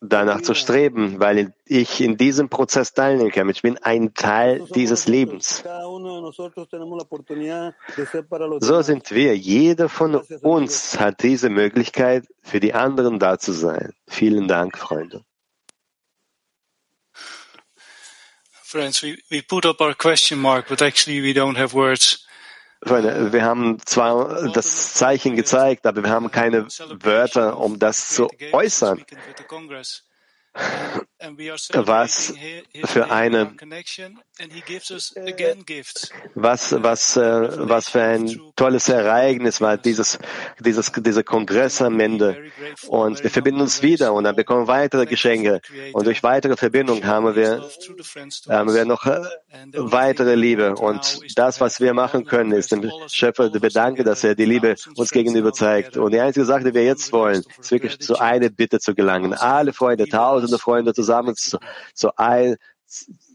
danach 0.00 0.40
zu 0.42 0.54
streben, 0.54 1.20
weil 1.20 1.54
ich 1.64 2.00
in 2.00 2.16
diesem 2.16 2.48
Prozess 2.48 2.92
teilnehmen 2.92 3.30
kann. 3.30 3.48
Ich 3.48 3.62
bin 3.62 3.78
ein 3.78 4.12
Teil 4.14 4.66
dieses 4.74 5.06
Lebens. 5.06 5.62
So 8.60 8.82
sind 8.82 9.10
wir. 9.12 9.36
Jeder 9.36 9.88
von 9.88 10.16
uns 10.42 10.98
hat 10.98 11.22
diese 11.22 11.48
Möglichkeit, 11.48 12.26
für 12.42 12.58
die 12.58 12.74
anderen 12.74 13.20
da 13.20 13.38
zu 13.38 13.52
sein. 13.52 13.92
Vielen 14.08 14.48
Dank, 14.48 14.76
Freunde. 14.78 15.24
Friends, 18.64 19.02
we, 19.02 19.16
we 19.30 19.42
put 19.42 19.64
up 19.64 19.80
our 19.80 19.94
question 19.94 20.40
mark, 20.40 20.68
but 20.68 20.82
actually 20.82 21.22
we 21.22 21.32
don't 21.32 21.56
have 21.56 21.72
words. 21.72 22.25
Wir 22.82 23.44
haben 23.44 23.78
zwar 23.84 24.50
das 24.52 24.94
Zeichen 24.94 25.34
gezeigt, 25.34 25.86
aber 25.86 26.04
wir 26.04 26.10
haben 26.10 26.30
keine 26.30 26.66
Wörter, 27.00 27.58
um 27.58 27.78
das 27.78 28.10
zu 28.10 28.28
äußern 28.52 29.04
was 31.74 32.34
für 32.84 33.10
eine 33.10 33.54
was 36.34 36.72
was 36.72 37.16
äh, 37.16 37.68
was 37.68 37.88
für 37.88 38.02
ein 38.02 38.40
tolles 38.54 38.88
Ereignis 38.88 39.60
war 39.60 39.76
dieses 39.76 40.18
dieses 40.60 40.92
dieser 40.92 41.22
Kongress 41.22 41.80
am 41.82 41.98
Ende. 42.00 42.50
und 42.88 43.22
wir 43.22 43.30
verbinden 43.30 43.62
uns 43.62 43.82
wieder 43.82 44.12
und 44.12 44.24
dann 44.24 44.36
bekommen 44.36 44.68
wir 44.68 44.74
weitere 44.74 45.06
Geschenke. 45.06 45.60
Und 45.92 46.06
durch 46.06 46.22
weitere 46.22 46.56
Verbindung 46.56 47.04
haben 47.04 47.34
wir 47.34 47.68
haben 48.48 48.74
wir 48.74 48.84
noch 48.84 49.06
äh, 49.06 49.20
weitere 49.74 50.34
Liebe. 50.34 50.74
und 50.74 51.20
das 51.36 51.60
was 51.60 51.80
wir 51.80 51.94
machen 51.94 52.24
können 52.24 52.52
ist 52.52 52.72
dem 52.72 52.90
Schöpfer 53.10 53.48
bedanken 53.50 54.04
dass 54.04 54.22
er 54.22 54.34
die 54.34 54.44
Liebe 54.44 54.76
uns 54.96 55.10
gegenüber 55.10 55.52
zeigt. 55.52 55.96
und 55.96 56.12
die 56.12 56.20
einzige 56.20 56.44
Sache 56.44 56.64
die 56.64 56.74
wir 56.74 56.84
jetzt 56.84 57.12
wollen 57.12 57.42
ist 57.58 57.70
wirklich 57.70 57.98
zu 58.00 58.18
einer 58.18 58.50
Bitte 58.50 58.78
zu 58.80 58.94
gelangen. 58.94 59.32
alle 59.32 59.72
Freunde 59.72 60.06
tausende 60.46 60.58
Freunde 60.58 60.94
zusammen 60.94 61.34
zu, 61.36 61.58
zu, 61.94 62.16
ein, 62.16 62.56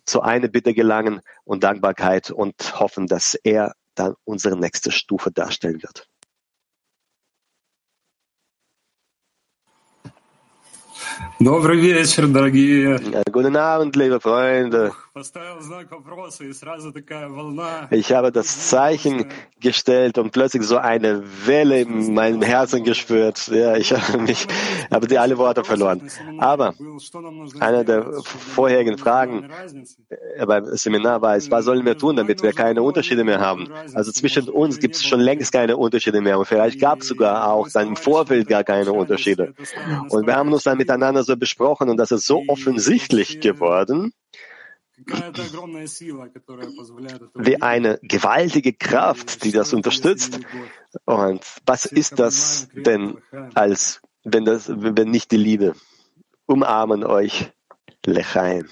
zu 0.05 0.21
einer 0.21 0.47
Bitte 0.47 0.73
gelangen 0.73 1.21
und 1.43 1.63
Dankbarkeit 1.63 2.31
und 2.31 2.79
hoffen, 2.79 3.07
dass 3.07 3.35
er 3.35 3.73
dann 3.95 4.15
unsere 4.23 4.57
nächste 4.57 4.91
Stufe 4.91 5.31
darstellen 5.31 5.81
wird. 5.81 6.07
Добрый 11.40 11.78
вечер, 11.78 12.26
дорогие. 12.26 12.98
Guten 13.30 13.56
Abend, 13.56 13.96
liebe 13.96 14.20
Freunde. 14.20 14.92
Ich 17.90 18.12
habe 18.12 18.32
das 18.32 18.68
Zeichen 18.68 19.26
gestellt 19.60 20.18
und 20.18 20.32
plötzlich 20.32 20.62
so 20.62 20.76
eine 20.76 21.22
Welle 21.46 21.80
in 21.80 22.12
meinem 22.12 22.42
Herzen 22.42 22.84
gespürt. 22.84 23.48
Ja, 23.48 23.76
ich 23.76 23.92
habe 23.92 24.18
mich, 24.18 24.46
habe 24.90 25.06
die 25.06 25.18
alle 25.18 25.38
Worte 25.38 25.64
verloren. 25.64 26.10
Aber 26.38 26.74
eine 27.60 27.84
der 27.84 28.12
vorherigen 28.54 28.98
Fragen 28.98 29.48
beim 30.46 30.66
Seminar 30.76 31.22
war 31.22 31.36
es, 31.36 31.50
was 31.50 31.64
sollen 31.64 31.86
wir 31.86 31.96
tun, 31.96 32.16
damit 32.16 32.42
wir 32.42 32.52
keine 32.52 32.82
Unterschiede 32.82 33.24
mehr 33.24 33.40
haben? 33.40 33.68
Also 33.94 34.12
zwischen 34.12 34.50
uns 34.50 34.78
gibt 34.78 34.96
es 34.96 35.04
schon 35.04 35.20
längst 35.20 35.50
keine 35.50 35.78
Unterschiede 35.78 36.20
mehr 36.20 36.38
und 36.38 36.44
vielleicht 36.44 36.78
gab 36.78 37.00
es 37.00 37.08
sogar 37.08 37.50
auch 37.50 37.68
dann 37.70 37.88
im 37.88 37.96
Vorfeld 37.96 38.48
gar 38.48 38.64
keine 38.64 38.92
Unterschiede. 38.92 39.54
Und 40.10 40.26
wir 40.26 40.36
haben 40.36 40.52
uns 40.52 40.64
dann 40.64 40.76
miteinander 40.76 41.09
so 41.22 41.36
besprochen 41.36 41.88
und 41.88 41.96
das 41.96 42.10
ist 42.10 42.26
so 42.26 42.42
offensichtlich 42.48 43.40
geworden, 43.40 44.12
wie 47.34 47.62
eine 47.62 47.98
gewaltige 48.02 48.72
Kraft, 48.72 49.44
die 49.44 49.52
das 49.52 49.74
unterstützt. 49.74 50.40
Und 51.04 51.44
was 51.66 51.84
ist 51.84 52.18
das 52.18 52.68
denn 52.72 53.18
als, 53.54 54.00
wenn 54.24 54.44
das, 54.46 54.68
wenn 54.68 55.10
nicht 55.10 55.30
die 55.32 55.36
Liebe? 55.36 55.74
Umarmen 56.46 57.04
euch, 57.04 57.52
Lechaim. 58.06 58.68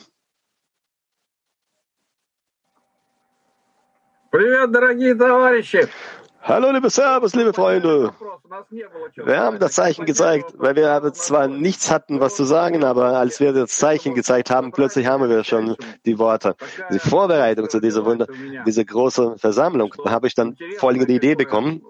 Привет, 4.30 4.72
дорогие 4.72 5.14
товарищи! 5.14 5.88
Hallo, 6.41 6.71
liebe 6.71 6.89
Servus, 6.89 7.35
liebe 7.35 7.53
Freunde. 7.53 8.13
Wir 9.15 9.39
haben 9.39 9.59
das 9.59 9.73
Zeichen 9.73 10.05
gezeigt, 10.05 10.53
weil 10.57 10.75
wir 10.75 11.11
zwar 11.13 11.47
nichts 11.47 11.91
hatten, 11.91 12.19
was 12.19 12.35
zu 12.35 12.45
sagen, 12.45 12.83
aber 12.83 13.17
als 13.17 13.39
wir 13.39 13.53
das 13.53 13.71
Zeichen 13.77 14.15
gezeigt 14.15 14.49
haben, 14.49 14.71
plötzlich 14.71 15.05
haben 15.07 15.29
wir 15.29 15.43
schon 15.43 15.75
die 16.05 16.17
Worte. 16.17 16.55
Die 16.91 16.99
Vorbereitung 16.99 17.69
zu 17.69 17.79
dieser 17.79 18.05
Wunder, 18.05 18.27
dieser 18.65 18.85
großen 18.85 19.37
Versammlung, 19.37 19.93
habe 20.05 20.27
ich 20.27 20.35
dann 20.35 20.55
folgende 20.77 21.13
Idee 21.13 21.35
bekommen 21.35 21.81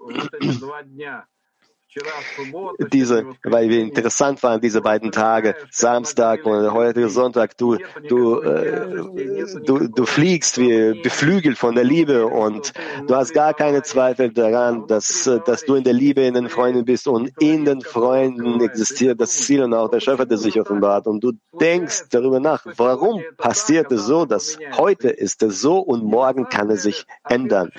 diese, 2.92 3.26
weil 3.42 3.68
wir 3.68 3.80
interessant 3.80 4.42
waren, 4.44 4.60
diese 4.60 4.80
beiden 4.80 5.10
Tage, 5.10 5.56
Samstag 5.70 6.46
und 6.46 6.72
heute 6.72 7.08
Sonntag, 7.08 7.56
du, 7.56 7.78
du, 8.08 8.40
äh, 8.40 9.44
du, 9.64 9.88
du 9.88 10.06
fliegst 10.06 10.58
wie 10.58 11.00
beflügelt 11.02 11.58
von 11.58 11.74
der 11.74 11.82
Liebe 11.82 12.26
und 12.26 12.72
du 13.06 13.14
hast 13.16 13.34
gar 13.34 13.54
keine 13.54 13.82
Zweifel 13.82 14.32
daran, 14.32 14.86
dass, 14.86 15.28
dass 15.44 15.64
du 15.64 15.74
in 15.74 15.84
der 15.84 15.92
Liebe 15.92 16.22
in 16.22 16.34
den 16.34 16.48
Freunden 16.48 16.84
bist 16.84 17.08
und 17.08 17.32
in 17.40 17.64
den 17.64 17.80
Freunden 17.80 18.60
existiert 18.60 19.20
das 19.20 19.36
Ziel 19.36 19.62
und 19.64 19.74
auch 19.74 19.90
der 19.90 20.00
Schöpfer, 20.00 20.26
der 20.26 20.38
sich 20.38 20.60
offenbart. 20.60 21.08
Und 21.08 21.24
du 21.24 21.32
denkst 21.60 22.04
darüber 22.10 22.38
nach, 22.38 22.64
warum 22.76 23.22
passiert 23.36 23.90
es 23.90 24.06
so, 24.06 24.26
dass 24.26 24.58
heute 24.76 25.08
ist 25.08 25.42
es 25.42 25.60
so 25.60 25.78
und 25.78 26.04
morgen 26.04 26.48
kann 26.48 26.70
es 26.70 26.82
sich 26.82 27.04
ändern. 27.28 27.72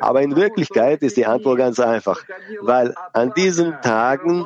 Aber 0.00 0.20
in 0.20 0.36
Wirklichkeit 0.36 1.02
ist 1.02 1.16
die 1.16 1.24
Antwort 1.24 1.58
ganz 1.58 1.80
einfach, 1.80 2.22
weil 2.60 2.94
an 3.14 3.32
diesem 3.34 3.45
diesen 3.46 3.80
Tagen 3.80 4.44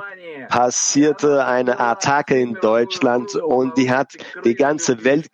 passierte 0.50 1.46
eine 1.46 1.80
Attacke 1.80 2.38
in 2.38 2.54
Deutschland 2.54 3.34
und 3.34 3.78
die 3.78 3.90
hat 3.90 4.12
die 4.44 4.54
ganze 4.54 5.04
Welt 5.04 5.30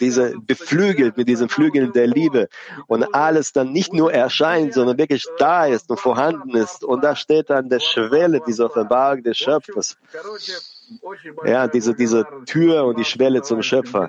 diese 0.00 0.34
beflügelt 0.38 1.16
mit 1.16 1.28
diesen 1.28 1.48
Flügeln 1.48 1.92
der 1.92 2.06
Liebe 2.06 2.48
und 2.86 3.12
alles 3.12 3.52
dann 3.52 3.72
nicht 3.72 3.92
nur 3.92 4.12
erscheint, 4.12 4.74
sondern 4.74 4.96
wirklich 4.96 5.24
da 5.38 5.66
ist 5.66 5.90
und 5.90 5.98
vorhanden 5.98 6.50
ist 6.50 6.84
und 6.84 7.02
da 7.02 7.16
steht 7.16 7.50
an 7.50 7.68
der 7.68 7.80
Schwelle 7.80 8.40
dieser 8.46 8.66
Offenbarung 8.66 9.24
des 9.24 9.38
Schöpfers. 9.38 9.96
Ja, 11.44 11.66
diese, 11.66 11.94
diese 11.94 12.26
Tür 12.46 12.84
und 12.84 12.98
die 12.98 13.04
Schwelle 13.04 13.42
zum 13.42 13.62
Schöpfer. 13.62 14.08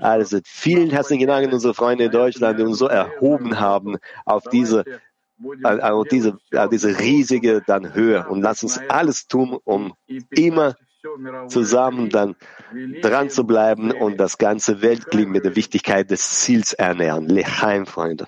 Also 0.00 0.40
vielen 0.44 0.90
herzlichen 0.90 1.26
Dank 1.26 1.46
an 1.46 1.52
unsere 1.54 1.74
Freunde 1.74 2.04
in 2.04 2.10
Deutschland, 2.10 2.58
die 2.58 2.64
uns 2.64 2.78
so 2.78 2.86
erhoben 2.86 3.60
haben 3.60 3.96
auf 4.24 4.44
diese 4.50 4.84
also 5.63 6.03
diese, 6.03 6.37
diese 6.71 6.99
riesige 6.99 7.61
dann 7.65 7.93
Höhe 7.93 8.27
und 8.27 8.41
lass 8.41 8.63
uns 8.63 8.79
alles 8.89 9.27
tun, 9.27 9.57
um 9.63 9.93
immer 10.31 10.75
zusammen 11.47 12.09
dann 12.09 12.35
dran 13.01 13.29
zu 13.29 13.45
bleiben 13.45 13.91
und 13.91 14.17
das 14.17 14.37
ganze 14.37 14.81
Weltklima 14.81 15.31
mit 15.33 15.45
der 15.45 15.55
Wichtigkeit 15.55 16.09
des 16.09 16.41
Ziels 16.41 16.73
ernähren. 16.73 17.27
Leheim, 17.27 17.85
Freunde. 17.85 18.27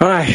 Hi, 0.00 0.26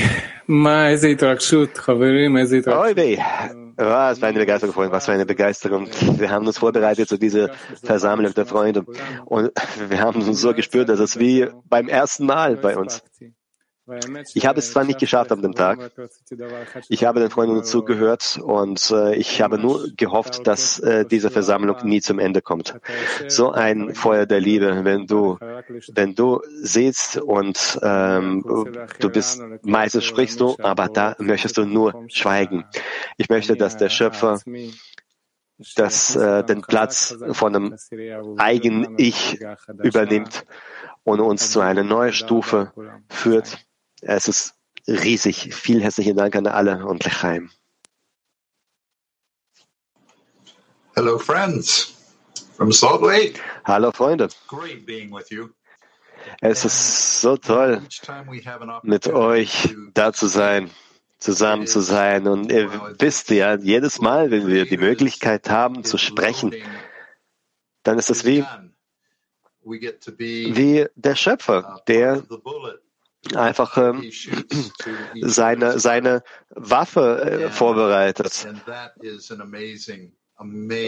איזה 0.88 1.08
התרגשות, 1.08 1.78
חברים, 1.78 2.38
איזה 2.38 2.58
התרגשות. 2.58 3.61
Was 3.87 4.19
für 4.19 4.27
eine 4.27 4.39
Begeisterung, 4.39 4.75
Freunde, 4.75 4.93
was 4.93 5.07
für 5.07 5.13
eine 5.13 5.27
Begeisterung. 5.27 5.89
Wir 6.19 6.31
haben 6.31 6.47
uns 6.47 6.59
vorbereitet 6.59 7.09
zu 7.09 7.19
dieser 7.19 7.51
Versammlung 7.83 8.33
der 8.35 8.47
Freunde 8.47 8.85
und 9.25 9.51
wir 9.89 10.01
haben 10.01 10.23
uns 10.23 10.41
so 10.41 10.55
gespürt, 10.55 10.89
dass 10.89 11.01
es 11.01 11.19
wie 11.19 11.49
beim 11.69 11.89
ersten 11.89 12.27
Mal 12.27 12.57
bei 12.57 12.77
uns. 12.77 13.03
Ich 14.35 14.47
habe 14.47 14.61
es 14.61 14.73
zwar 14.73 14.85
nicht 14.85 15.01
geschafft 15.01 15.33
an 15.33 15.43
dem 15.43 15.55
Tag. 15.55 15.91
Ich 16.89 17.05
habe 17.05 17.19
den 17.19 17.31
Freunden 17.31 17.65
zugehört 17.65 18.39
und 18.41 18.91
äh, 18.93 19.17
ich 19.17 19.43
habe 19.43 19.59
nur 19.59 19.89
gehofft, 19.97 20.47
dass 20.47 20.79
äh, 20.79 21.05
diese 21.05 21.31
Versammlung 21.31 21.77
nie 21.83 22.01
zum 22.01 22.21
Ende 22.21 22.43
kommt. 22.43 22.79
So 23.27 23.51
ein 23.51 23.95
Feuer 23.95 24.25
der 24.27 24.41
Liebe, 24.41 24.85
wenn 24.85 25.07
du, 25.07 25.37
wenn 25.95 26.15
du 26.15 26.41
sitzt 26.61 27.17
und 27.17 27.81
ähm, 27.83 28.45
du 29.01 29.11
bist, 29.11 29.43
meistens 29.63 30.05
sprichst 30.05 30.41
du, 30.41 30.57
aber 30.61 30.89
da 30.89 31.17
möchtest 31.19 31.57
du 31.57 31.65
nur 31.65 32.05
schweigen. 32.07 32.65
Ich 33.17 33.29
möchte, 33.31 33.57
dass 33.57 33.77
der 33.77 33.89
Schöpfer 33.89 34.41
das, 35.75 36.15
äh, 36.15 36.45
den 36.45 36.63
Platz 36.63 37.17
von 37.33 37.57
einem 37.57 37.77
eigenen 38.39 38.95
Ich 38.99 39.41
übernimmt 39.83 40.45
und 41.03 41.21
uns 41.21 41.51
zu 41.51 41.61
einer 41.61 41.83
neuen 41.83 42.13
Stufe 42.13 42.73
führt 43.09 43.59
es 44.03 44.29
ist 44.29 44.55
riesig. 44.87 45.55
Vielen 45.55 45.81
herzlichen 45.81 46.17
Dank 46.17 46.37
an 46.37 46.47
alle 46.47 46.85
und 46.85 47.05
Lechaim. 47.05 47.51
Hello, 50.95 51.19
friends 51.19 51.95
from 52.57 52.73
Salt 52.73 53.01
Lake. 53.03 53.41
Hallo, 53.65 53.91
Freunde. 53.93 54.29
Es 56.41 56.65
ist 56.65 57.21
so 57.21 57.37
toll, 57.37 57.83
mit 58.83 59.09
euch 59.09 59.75
da 59.95 60.13
zu 60.13 60.27
sein, 60.27 60.71
zusammen 61.19 61.67
zu 61.67 61.81
sein. 61.81 62.27
Und 62.27 62.53
ihr 62.53 62.71
wisst 62.99 63.31
ja, 63.31 63.57
jedes 63.57 64.01
Mal, 64.01 64.31
wenn 64.31 64.47
wir 64.49 64.67
die 64.67 64.77
Möglichkeit 64.77 65.49
haben 65.49 65.85
zu 65.85 65.97
sprechen, 65.97 66.55
dann 67.83 67.99
ist 67.99 68.11
es 68.11 68.25
wie, 68.25 68.45
wie 69.65 70.87
der 70.95 71.15
Schöpfer, 71.15 71.83
der 71.87 72.23
einfach 73.35 73.77
ähm, 73.77 74.11
seine, 75.21 75.79
seine 75.79 76.23
Waffe 76.51 77.23
äh, 77.23 77.51
vorbereitet. 77.51 78.47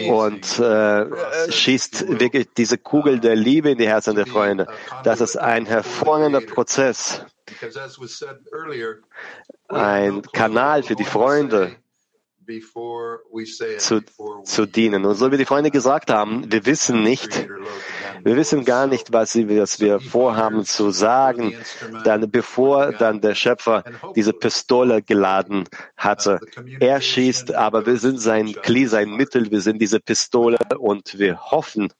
Und 0.09 0.59
äh, 0.59 1.51
schießt 1.51 2.19
wirklich 2.19 2.47
diese 2.57 2.77
Kugel 2.77 3.19
der 3.19 3.35
Liebe 3.35 3.71
in 3.71 3.77
die 3.77 3.87
Herzen 3.87 4.15
der 4.15 4.25
Freunde. 4.27 4.67
Das 5.03 5.21
ist 5.21 5.37
ein 5.37 5.65
hervorragender 5.65 6.41
Prozess, 6.41 7.25
ein 9.69 10.21
Kanal 10.33 10.83
für 10.83 10.95
die 10.95 11.05
Freunde, 11.05 11.75
zu, 13.77 14.01
zu 14.43 14.65
dienen. 14.65 15.05
Und 15.05 15.15
so 15.15 15.31
wie 15.31 15.37
die 15.37 15.45
Freunde 15.45 15.71
gesagt 15.71 16.11
haben, 16.11 16.51
wir 16.51 16.65
wissen 16.65 17.01
nicht, 17.01 17.47
wir 18.25 18.35
wissen 18.35 18.65
gar 18.65 18.87
nicht, 18.87 19.13
was, 19.13 19.35
wir 19.35 19.99
vorhaben 19.99 20.65
zu 20.65 20.89
sagen, 20.89 21.55
dann 22.03 22.29
bevor 22.31 22.91
dann 22.91 23.21
der 23.21 23.35
Schöpfer 23.35 23.83
diese 24.15 24.33
Pistole 24.33 25.03
geladen 25.03 25.65
hatte. 25.95 26.39
Er 26.79 27.01
schießt, 27.01 27.53
aber 27.53 27.85
wir 27.85 27.97
sind 27.97 28.19
sein 28.19 28.51
Kli, 28.51 28.87
sein 28.87 29.11
Mittel, 29.11 29.51
wir 29.51 29.61
sind 29.61 29.79
diese 29.79 29.99
Pistole 29.99 30.57
und 30.79 31.19
wir 31.19 31.39
hoffen, 31.39 31.93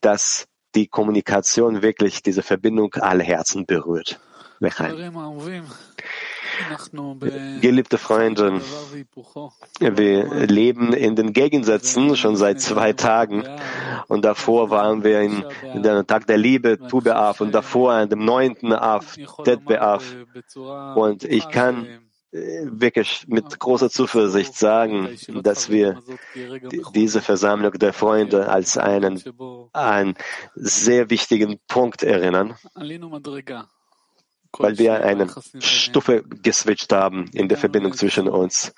dass 0.00 0.46
die 0.74 0.86
Kommunikation 0.86 1.82
wirklich 1.82 2.22
diese 2.22 2.42
Verbindung 2.42 2.94
aller 2.94 3.24
Herzen 3.24 3.66
berührt. 3.66 4.18
Geliebte 7.60 7.98
Freunde, 7.98 8.60
wir 9.80 10.46
leben 10.46 10.92
in 10.92 11.16
den 11.16 11.32
Gegensätzen 11.32 12.16
schon 12.16 12.36
seit 12.36 12.60
zwei 12.60 12.92
Tagen. 12.92 13.44
Und 14.08 14.24
davor 14.24 14.70
waren 14.70 15.04
wir 15.04 15.20
in, 15.20 15.44
in 15.74 15.82
dem 15.82 16.06
Tag 16.06 16.26
der 16.26 16.38
Liebe, 16.38 16.78
Tu 16.78 16.98
Be'av, 17.00 17.40
und 17.42 17.52
davor 17.52 17.92
an 17.92 18.08
dem 18.08 18.24
neunten 18.24 18.72
Av, 18.72 19.16
Tet 19.44 19.60
Be'av. 19.60 20.02
Und 20.94 21.24
ich 21.24 21.48
kann 21.48 21.86
äh, 22.30 22.64
wirklich 22.64 23.26
mit 23.28 23.58
großer 23.58 23.90
Zuversicht 23.90 24.54
sagen, 24.54 25.08
dass 25.42 25.70
wir 25.70 26.02
diese 26.94 27.22
Versammlung 27.22 27.72
der 27.72 27.92
Freunde 27.92 28.48
als 28.48 28.76
einen, 28.76 29.22
einen 29.72 30.14
sehr 30.54 31.10
wichtigen 31.10 31.58
Punkt 31.68 32.02
erinnern 32.02 32.54
weil 34.56 34.78
wir 34.78 35.04
eine 35.04 35.28
Stufe 35.58 36.22
geswitcht 36.22 36.92
haben 36.92 37.26
in 37.32 37.48
der 37.48 37.58
Verbindung 37.58 37.92
zwischen 37.92 38.28
uns, 38.28 38.72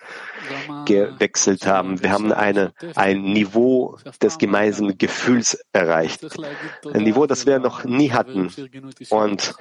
gewechselt 0.86 1.66
haben. 1.66 2.02
Wir 2.02 2.10
haben 2.10 2.32
eine, 2.32 2.72
ein 2.96 3.22
Niveau 3.22 3.96
des 4.20 4.38
gemeinsamen 4.38 4.98
Gefühls 4.98 5.58
erreicht. 5.72 6.26
Ein 6.92 7.04
Niveau, 7.04 7.26
das 7.26 7.46
wir 7.46 7.58
noch 7.58 7.84
nie 7.84 8.10
hatten. 8.10 8.50
Und 9.10 9.54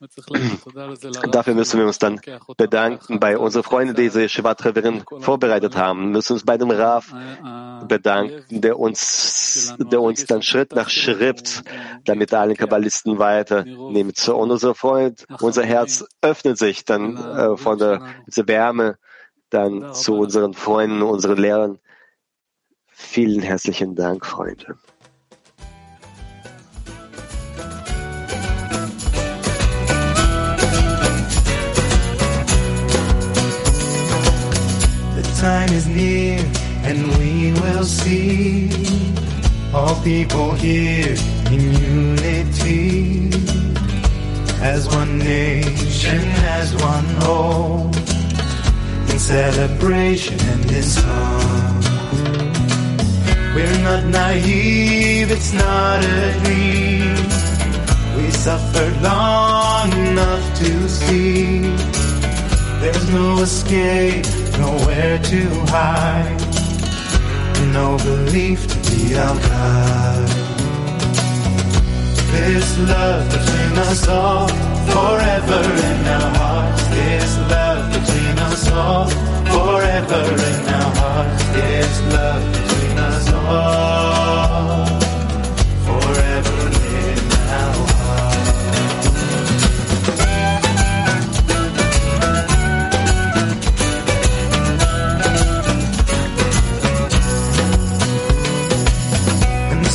Dafür 1.30 1.54
müssen 1.54 1.78
wir 1.78 1.86
uns 1.86 1.98
dann 1.98 2.20
bedanken 2.56 3.20
bei 3.20 3.36
unseren 3.36 3.62
Freunden, 3.62 3.94
die 3.94 4.04
diese 4.04 4.30
Shivat 4.30 4.64
Reverin 4.64 5.04
vorbereitet 5.20 5.76
haben. 5.76 6.00
Wir 6.00 6.08
müssen 6.08 6.34
uns 6.34 6.44
bei 6.44 6.56
dem 6.56 6.70
Raf 6.70 7.12
bedanken, 7.86 8.62
der 8.62 8.78
uns, 8.78 9.74
der 9.78 10.00
uns 10.00 10.24
dann 10.24 10.40
Schritt 10.42 10.74
nach 10.74 10.88
Schritt, 10.88 11.62
damit 12.04 12.32
alle 12.32 12.54
Kabbalisten 12.54 13.18
weiternimmt. 13.18 14.28
Und 14.28 14.50
unser 14.50 14.74
Freund, 14.74 15.26
unser 15.40 15.64
Herz 15.64 16.04
öffnet 16.22 16.56
sich 16.56 16.84
dann 16.86 17.16
äh, 17.16 17.56
von 17.58 17.78
der, 17.78 18.00
Wärme 18.46 18.96
dann 19.50 19.92
zu 19.92 20.14
unseren 20.14 20.54
Freunden, 20.54 21.02
unseren 21.02 21.36
Lehrern. 21.36 21.78
Vielen 22.88 23.42
herzlichen 23.42 23.94
Dank, 23.96 24.24
Freunde. 24.24 24.78
Time 35.40 35.72
is 35.72 35.86
near 35.88 36.38
and 36.84 36.98
we 37.16 37.52
will 37.62 37.84
see 37.84 38.68
all 39.72 39.94
people 40.02 40.52
here 40.52 41.16
in 41.50 41.60
unity 41.96 43.30
as 44.60 44.86
one 44.88 45.18
nation, 45.18 46.20
as 46.58 46.76
one 46.76 47.06
whole 47.22 47.86
in 49.10 49.18
celebration 49.18 50.38
and 50.38 50.70
in 50.70 50.82
song. 50.82 51.80
We're 53.54 53.82
not 53.82 54.04
naive, 54.04 55.30
it's 55.30 55.54
not 55.54 56.04
a 56.04 56.38
dream. 56.44 57.16
We 58.16 58.30
suffered 58.30 58.94
long 59.00 59.90
enough 60.06 60.58
to 60.58 60.88
see 60.88 61.60
there's 62.82 63.08
no 63.08 63.38
escape 63.40 64.39
nowhere 64.60 65.18
to 65.18 65.40
hide, 65.74 66.40
no 67.72 67.96
belief 67.98 68.60
to 68.72 68.78
be 68.90 69.16
our 69.16 69.36
guide. 69.48 70.30
This 72.32 72.68
love 72.92 73.24
between 73.34 73.74
us 73.88 74.08
all, 74.08 74.48
forever 74.94 75.62
in 75.90 76.00
our 76.16 76.30
hearts. 76.40 76.82
This 76.96 77.32
love 77.54 77.82
between 77.96 78.36
us 78.50 78.70
all, 78.70 79.06
forever 79.54 80.24
in 80.50 80.60
our 80.78 80.90
hearts. 81.00 81.42
This 81.56 81.94
love 82.14 82.44
between 82.56 82.98
us 82.98 83.32
all, 83.32 83.99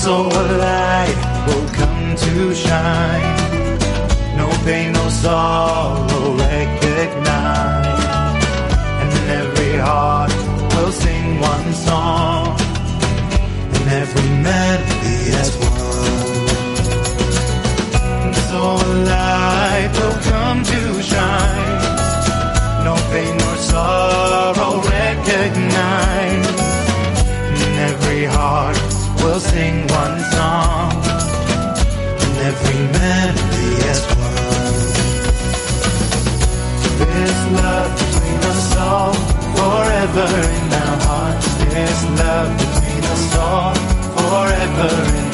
so 0.05 0.21
light 0.21 1.17
will 1.47 1.67
come 1.81 2.15
to 2.15 2.53
shine. 2.53 3.37
No 4.37 4.47
pain, 4.63 4.93
no 4.93 5.09
sorrow 5.09 6.25
recognize. 6.37 8.03
And 9.01 9.09
in 9.19 9.25
every 9.41 9.75
heart 9.87 10.31
will 10.73 10.91
sing 10.91 11.39
one 11.39 11.69
song. 11.87 12.55
And 13.75 13.85
every 14.01 14.29
melody 14.45 15.19
as 15.41 15.51
one. 15.69 15.83
So 18.49 18.61
light 19.09 19.91
will 19.97 20.19
come 20.31 20.59
to 20.71 20.81
shine. 21.01 21.81
No 22.85 22.93
pain, 23.11 23.33
nor 23.41 23.55
sorrow 23.73 24.73
recognize. 24.97 26.47
In 27.63 27.73
every 27.89 28.25
heart 28.25 28.84
will 29.25 29.39
sing 29.39 29.75
one 29.87 30.19
song 30.35 30.91
and 32.23 32.35
every 32.49 32.81
melody 32.97 33.71
as 33.91 34.01
one. 34.21 34.85
This 36.99 37.37
love 37.59 37.91
between 38.01 38.41
us 38.51 38.77
all, 38.77 39.13
forever 39.57 40.29
in 40.59 40.67
our 40.83 40.97
hearts. 41.07 41.47
This 41.73 41.99
love 42.21 42.51
between 42.61 43.03
us 43.13 43.35
all, 43.35 43.73
forever 44.15 45.24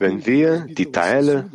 Wenn 0.00 0.26
wir 0.26 0.66
die 0.68 0.92
Teile 0.92 1.50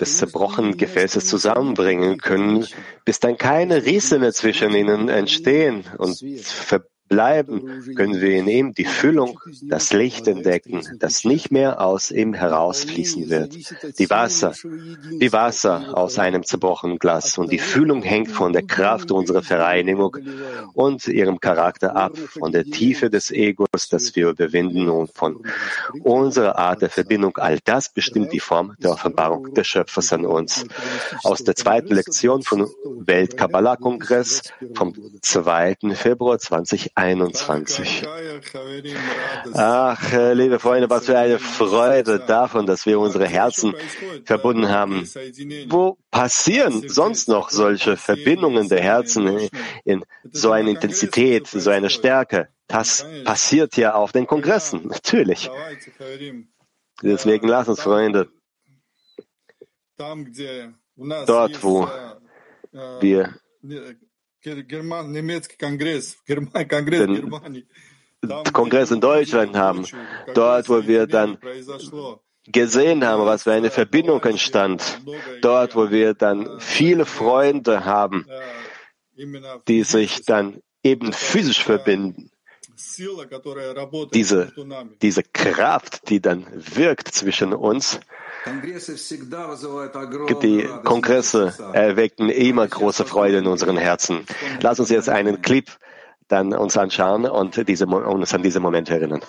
des 0.00 0.16
zerbrochenen 0.16 0.76
Gefäßes 0.76 1.26
zusammenbringen 1.26 2.18
können, 2.18 2.66
bis 3.04 3.20
dann 3.20 3.36
keine 3.36 3.84
Risse 3.84 4.18
mehr 4.18 4.32
zwischen 4.32 4.74
ihnen 4.74 5.08
entstehen 5.08 5.84
und 5.98 6.22
verbleiben, 7.12 7.94
können 7.94 8.20
wir 8.20 8.30
in 8.38 8.48
ihm 8.48 8.72
die 8.72 8.86
Füllung, 8.86 9.38
das 9.62 9.92
Licht 9.92 10.26
entdecken, 10.28 10.80
das 10.98 11.24
nicht 11.24 11.52
mehr 11.52 11.80
aus 11.80 12.10
ihm 12.10 12.32
herausfließen 12.32 13.28
wird. 13.28 13.54
Die 13.98 14.08
Wasser, 14.08 14.54
wie 14.54 15.32
Wasser 15.32 15.90
aus 15.92 16.18
einem 16.18 16.42
zerbrochenen 16.42 16.98
Glas. 16.98 17.36
Und 17.36 17.52
die 17.52 17.58
Füllung 17.58 18.02
hängt 18.02 18.30
von 18.30 18.54
der 18.54 18.62
Kraft 18.62 19.10
unserer 19.10 19.42
Vereinigung 19.42 20.16
und 20.72 21.06
ihrem 21.06 21.38
Charakter 21.38 21.96
ab, 21.96 22.16
von 22.16 22.50
der 22.50 22.64
Tiefe 22.64 23.10
des 23.10 23.30
Egos, 23.30 23.88
das 23.90 24.16
wir 24.16 24.30
überwinden 24.30 24.88
und 24.88 25.12
von 25.12 25.36
unserer 26.02 26.58
Art 26.58 26.80
der 26.80 26.90
Verbindung. 26.90 27.36
All 27.36 27.58
das 27.62 27.90
bestimmt 27.90 28.32
die 28.32 28.40
Form 28.40 28.74
der 28.78 28.92
Offenbarung 28.92 29.52
des 29.52 29.66
Schöpfers 29.66 30.14
an 30.14 30.24
uns. 30.24 30.64
Aus 31.24 31.44
der 31.44 31.56
zweiten 31.56 31.94
Lektion 31.94 32.42
vom 32.42 32.70
Weltkabbalah-Kongress 33.04 34.42
vom 34.74 34.94
2. 35.20 35.76
Februar 35.94 36.38
2021. 36.38 37.01
Ach, 39.54 40.12
äh, 40.12 40.34
liebe 40.34 40.58
Freunde, 40.58 40.88
was 40.88 41.06
für 41.06 41.18
eine 41.18 41.38
Freude 41.38 42.20
davon, 42.20 42.66
dass 42.66 42.86
wir 42.86 42.98
unsere 43.00 43.26
Herzen 43.26 43.74
verbunden 44.24 44.68
haben. 44.68 45.08
Wo 45.68 45.98
passieren 46.10 46.88
sonst 46.88 47.28
noch 47.28 47.50
solche 47.50 47.96
Verbindungen 47.96 48.68
der 48.68 48.80
Herzen 48.80 49.48
in 49.84 50.04
so 50.30 50.52
einer 50.52 50.70
Intensität, 50.70 51.46
so 51.46 51.70
einer 51.70 51.88
Stärke? 51.88 52.48
Das 52.68 53.04
passiert 53.24 53.76
ja 53.76 53.94
auf 53.94 54.12
den 54.12 54.26
Kongressen, 54.26 54.86
natürlich. 54.88 55.50
Deswegen 57.02 57.48
lass 57.48 57.68
uns, 57.68 57.80
Freunde, 57.80 58.28
dort, 61.26 61.62
wo 61.62 61.88
wir 63.00 63.34
den 68.22 68.52
Kongress 68.52 68.90
in 68.90 69.00
Deutschland 69.00 69.56
haben, 69.56 69.86
dort, 70.34 70.68
wo 70.68 70.86
wir 70.86 71.06
dann 71.06 71.38
gesehen 72.46 73.04
haben, 73.04 73.24
was 73.24 73.44
für 73.44 73.52
eine 73.52 73.70
Verbindung 73.70 74.22
entstand, 74.24 75.00
dort, 75.40 75.76
wo 75.76 75.90
wir 75.90 76.14
dann 76.14 76.60
viele 76.60 77.06
Freunde 77.06 77.84
haben, 77.84 78.26
die 79.68 79.82
sich 79.82 80.24
dann 80.24 80.60
eben 80.82 81.12
physisch 81.12 81.62
verbinden. 81.62 82.30
Diese, 84.12 84.52
diese 85.02 85.22
Kraft, 85.22 86.08
die 86.08 86.20
dann 86.20 86.46
wirkt 86.54 87.08
zwischen 87.08 87.52
uns, 87.52 88.00
die 90.42 90.68
Kongresse 90.84 91.54
erwecken 91.72 92.28
immer 92.28 92.66
große 92.66 93.04
Freude 93.04 93.38
in 93.38 93.46
unseren 93.46 93.76
Herzen. 93.76 94.26
Lass 94.60 94.80
uns 94.80 94.90
jetzt 94.90 95.08
einen 95.08 95.42
Clip 95.42 95.70
dann 96.28 96.52
uns 96.54 96.76
anschauen 96.76 97.26
und 97.26 97.68
diese, 97.68 97.86
uns 97.86 98.34
an 98.34 98.42
diese 98.42 98.60
Momente 98.60 98.94
erinnern. 98.94 99.20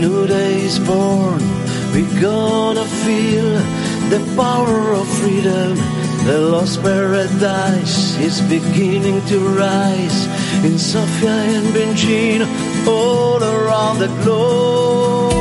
New 0.00 0.26
day 0.26 0.62
is 0.62 0.78
born. 0.78 1.42
We're 1.92 2.20
gonna 2.20 2.86
feel 3.04 3.50
the 4.08 4.22
power 4.34 4.94
of 4.94 5.06
freedom. 5.20 5.76
The 6.24 6.38
lost 6.52 6.82
paradise 6.82 8.16
is 8.18 8.40
beginning 8.42 9.20
to 9.26 9.38
rise 9.38 10.20
in 10.64 10.78
Sofia 10.78 11.36
and 11.58 11.66
Beijing, 11.74 12.40
all 12.86 13.42
around 13.42 13.98
the 13.98 14.08
globe. 14.24 15.39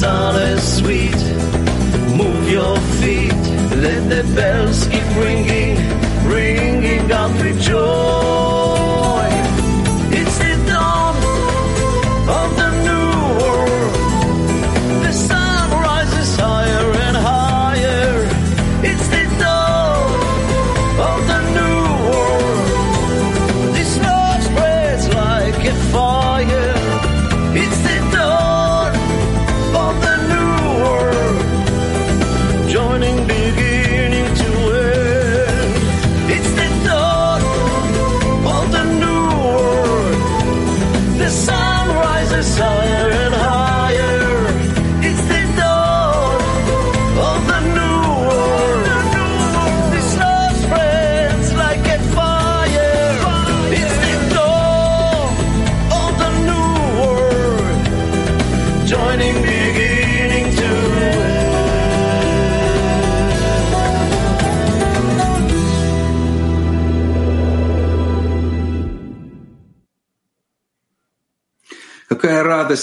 Sun 0.00 0.37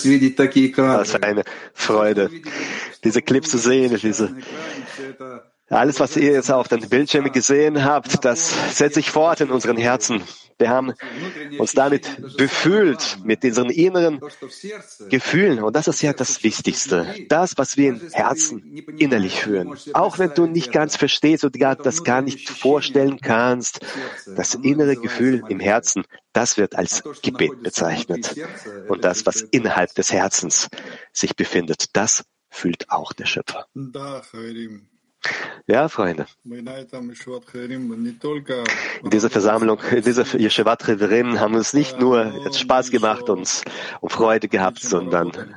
Das 0.05 1.11
für 1.11 1.23
eine 1.23 1.43
Freude, 1.73 2.29
diese 3.03 3.21
Clips 3.21 3.49
zu 3.51 3.57
sehen, 3.57 3.97
diese 4.01 4.35
alles, 5.69 5.99
was 5.99 6.15
ihr 6.15 6.33
jetzt 6.33 6.51
auf 6.51 6.67
den 6.67 6.87
Bildschirmen 6.87 7.31
gesehen 7.31 7.83
habt, 7.83 8.23
das 8.23 8.53
setzt 8.77 8.95
sich 8.95 9.09
fort 9.09 9.41
in 9.41 9.49
unseren 9.49 9.77
Herzen. 9.77 10.21
Wir 10.57 10.69
haben 10.69 10.93
uns 11.57 11.73
damit 11.73 12.37
befühlt, 12.37 13.17
mit 13.23 13.43
unseren 13.43 13.69
inneren 13.69 14.21
Gefühlen. 15.09 15.61
Und 15.61 15.75
das 15.75 15.87
ist 15.87 16.01
ja 16.01 16.13
das 16.13 16.43
Wichtigste. 16.43 17.13
Das, 17.27 17.57
was 17.57 17.75
wir 17.75 17.89
im 17.89 18.01
Herzen 18.11 18.63
innerlich 18.97 19.41
fühlen. 19.41 19.75
Auch 19.93 20.17
wenn 20.17 20.33
du 20.33 20.45
nicht 20.45 20.71
ganz 20.71 20.95
verstehst 20.95 21.43
und 21.43 21.59
gar 21.59 21.75
das 21.75 22.03
gar 22.03 22.21
nicht 22.21 22.49
vorstellen 22.49 23.19
kannst, 23.19 23.81
das 24.25 24.55
innere 24.55 24.95
Gefühl 24.95 25.43
im 25.49 25.59
Herzen, 25.59 26.03
das 26.31 26.57
wird 26.57 26.75
als 26.75 27.03
Gebet 27.21 27.61
bezeichnet. 27.61 28.35
Und 28.87 29.03
das, 29.03 29.25
was 29.25 29.41
innerhalb 29.41 29.93
des 29.95 30.11
Herzens 30.11 30.69
sich 31.11 31.35
befindet, 31.35 31.87
das 31.93 32.23
fühlt 32.49 32.89
auch 32.89 33.11
der 33.11 33.25
Schöpfer. 33.25 33.67
Ja, 35.67 35.89
Freunde. 35.89 36.25
In 36.43 36.65
dieser 39.11 39.29
Versammlung, 39.29 39.79
in 39.91 40.03
dieser 40.03 40.39
Yeshivat 40.39 40.87
Reverim 40.87 41.39
haben 41.39 41.53
wir 41.53 41.59
uns 41.59 41.73
nicht 41.73 41.99
nur 41.99 42.43
jetzt 42.43 42.59
Spaß 42.59 42.91
gemacht 42.91 43.29
und, 43.29 43.63
und 44.01 44.11
Freude 44.11 44.47
gehabt, 44.47 44.79
sondern 44.79 45.55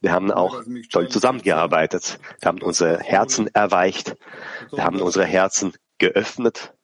wir 0.00 0.12
haben 0.12 0.30
auch 0.30 0.62
toll 0.90 1.08
zusammengearbeitet. 1.08 2.18
Wir 2.40 2.48
haben 2.48 2.62
unsere 2.62 2.98
Herzen 3.00 3.48
erweicht. 3.54 4.16
Wir 4.70 4.84
haben 4.84 5.00
unsere 5.00 5.24
Herzen 5.24 5.72
geöffnet. 5.98 6.74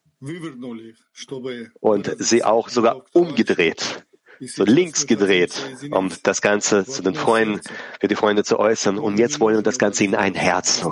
Und 1.81 2.17
sie 2.19 2.43
auch 2.45 2.69
sogar 2.69 3.05
umgedreht, 3.13 4.05
so 4.41 4.65
links 4.65 5.07
gedreht, 5.07 5.53
um 5.91 6.11
das 6.23 6.41
Ganze 6.41 6.85
zu 6.85 7.03
den 7.03 7.15
Freunden, 7.15 7.61
für 8.01 8.09
die 8.09 8.15
Freunde 8.15 8.45
zu 8.45 8.59
äußern. 8.59 8.99
Und 8.99 9.19
jetzt 9.19 9.41
wollen 9.41 9.57
wir 9.57 9.63
das 9.63 9.79
Ganze 9.79 10.05
in 10.05 10.15
ein 10.15 10.35
Herz, 10.35 10.85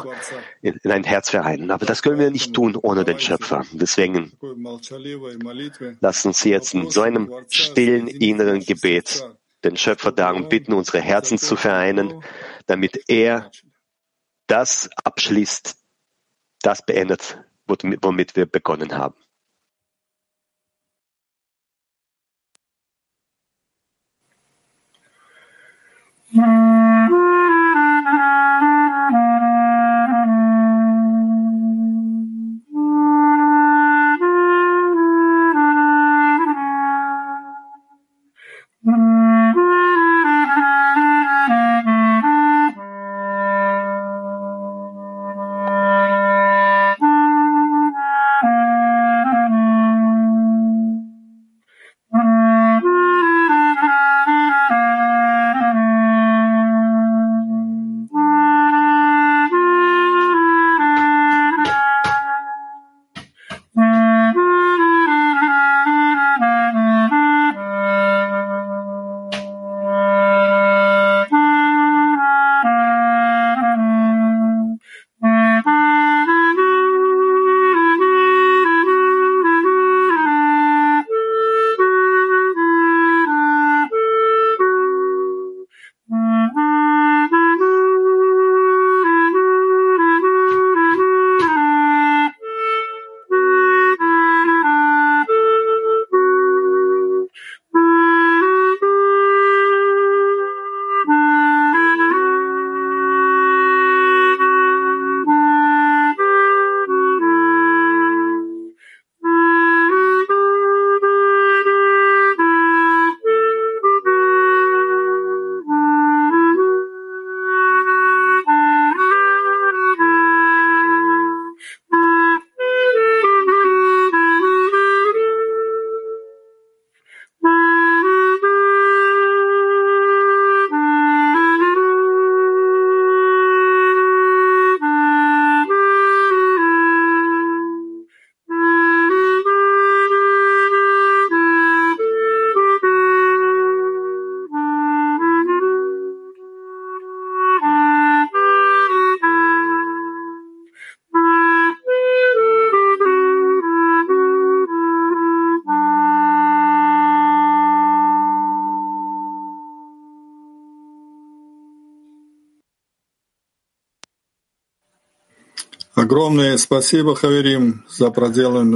in, 0.63 0.79
ein 0.85 1.05
Herz 1.05 1.31
vereinen. 1.31 1.71
Aber 1.71 1.87
das 1.87 2.03
können 2.03 2.19
wir 2.19 2.31
nicht 2.31 2.55
tun 2.55 2.77
ohne 2.77 3.05
den 3.05 3.21
Schöpfer. 3.21 3.65
Deswegen 3.73 4.33
lassen 6.01 6.29
uns 6.29 6.45
jetzt 6.45 6.75
in 6.75 6.91
so 6.91 7.03
einem 7.03 7.33
stillen 7.49 8.09
inneren 8.09 8.61
Gebet 8.61 9.25
den 9.65 9.77
Schöpfer 9.77 10.13
darum 10.13 10.49
bitten, 10.49 10.73
unsere 10.73 11.01
Herzen 11.01 11.39
zu 11.39 11.57
vereinen, 11.57 12.23
damit 12.67 13.03
er 13.09 13.51
das 14.47 14.89
abschließt, 15.03 15.77
das 16.63 16.85
beendet, 16.85 17.39
womit 17.67 18.37
wir 18.37 18.47
begonnen 18.47 18.97
haben. 18.97 19.15
Mm-hmm. 26.35 26.86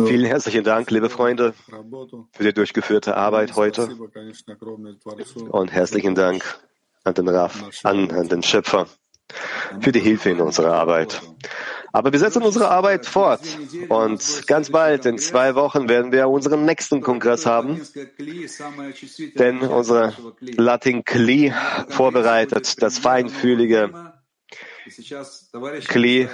Vielen 0.07 0.26
herzlichen 0.26 0.64
Dank, 0.64 0.90
liebe 0.90 1.11
Freunde, 1.11 1.55
für 2.32 2.44
die 2.44 2.53
durchgeführte 2.53 3.16
Arbeit 3.16 3.57
heute. 3.57 3.88
Und 5.51 5.72
herzlichen 5.72 6.14
Dank 6.14 6.44
an 7.05 7.14
den 7.14 7.28
Raf, 7.28 7.64
an, 7.82 8.11
an 8.11 8.28
den 8.28 8.42
Schöpfer 8.42 8.86
für 9.80 9.92
die 9.92 10.01
Hilfe 10.01 10.30
in 10.30 10.40
unserer 10.40 10.74
Arbeit. 10.74 11.20
Aber 11.92 12.12
wir 12.12 12.18
setzen 12.18 12.42
unsere 12.42 12.70
Arbeit 12.70 13.07
fort. 13.07 13.40
Und 13.88 14.46
ganz 14.46 14.70
bald, 14.70 15.07
in 15.07 15.18
zwei 15.18 15.55
Wochen, 15.55 15.88
werden 15.88 16.12
wir 16.12 16.28
unseren 16.28 16.64
nächsten 16.64 17.01
Kongress 17.01 17.46
haben. 17.46 17.80
Denn 19.38 19.59
unsere 19.59 20.14
Latin 20.40 21.05
Kli 21.05 21.53
vorbereitet, 21.88 22.80
das 22.80 22.98
feinfühlige 22.98 24.12
Kli. 25.88 26.28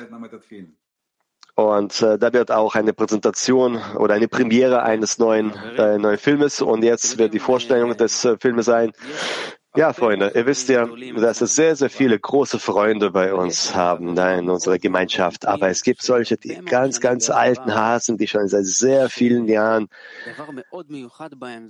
Und 1.57 2.03
äh, 2.03 2.19
da 2.19 2.35
wird 2.35 2.53
auch 2.53 2.75
eine 2.75 2.93
Präsentation 2.93 3.81
oder 3.99 4.13
eine 4.13 4.29
Premiere 4.29 4.83
eines 4.83 5.19
neuen, 5.19 5.55
äh, 5.79 5.97
neuen 5.97 6.19
Filmes. 6.19 6.61
Und 6.61 6.85
jetzt 6.85 7.17
wird 7.17 7.33
die 7.33 7.39
Vorstellung 7.39 7.97
des 7.97 8.27
äh, 8.27 8.37
Filmes 8.39 8.67
sein. 8.67 8.93
Ja, 9.77 9.93
Freunde, 9.93 10.33
ihr 10.35 10.47
wisst 10.47 10.70
ja, 10.70 10.89
dass 11.16 11.43
es 11.43 11.55
sehr, 11.55 11.77
sehr 11.77 11.91
viele 11.91 12.18
große 12.18 12.59
Freunde 12.59 13.11
bei 13.11 13.35
uns 13.35 13.74
haben 13.74 14.14
da 14.14 14.35
in 14.35 14.49
unserer 14.49 14.79
Gemeinschaft. 14.79 15.47
Aber 15.47 15.68
es 15.68 15.83
gibt 15.83 16.03
solche, 16.03 16.39
die 16.39 16.55
ganz, 16.64 17.01
ganz 17.01 17.29
alten 17.29 17.74
Hasen, 17.74 18.16
die 18.16 18.27
schon 18.27 18.49
seit 18.49 18.64
sehr 18.64 19.11
vielen 19.11 19.47
Jahren 19.49 19.89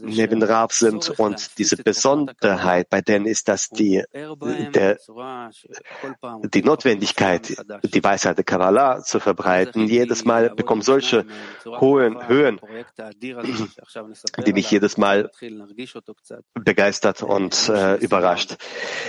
neben 0.01 0.43
Rab 0.43 0.73
sind. 0.73 1.19
Und 1.19 1.59
diese 1.59 1.77
Besonderheit 1.77 2.89
bei 2.91 3.01
denen 3.01 3.27
ist, 3.27 3.49
dass 3.49 3.71
die, 3.71 4.05
der, 4.13 4.99
die 6.55 6.63
Notwendigkeit, 6.63 7.57
die 7.83 8.05
Weisheit 8.05 8.37
der 8.37 8.45
Kabbalah 8.45 9.03
zu 9.03 9.19
verbreiten, 9.19 9.89
jedes 9.89 10.25
Mal 10.25 10.51
bekommen 10.51 10.83
solche 10.83 11.27
hohen 11.65 12.29
Höhen, 12.29 12.61
die 14.47 14.53
mich 14.53 14.71
jedes 14.71 14.97
Mal 14.97 15.31
begeistert 16.55 17.23
und 17.23 17.69
äh, 17.69 17.96
überrascht. 18.01 18.57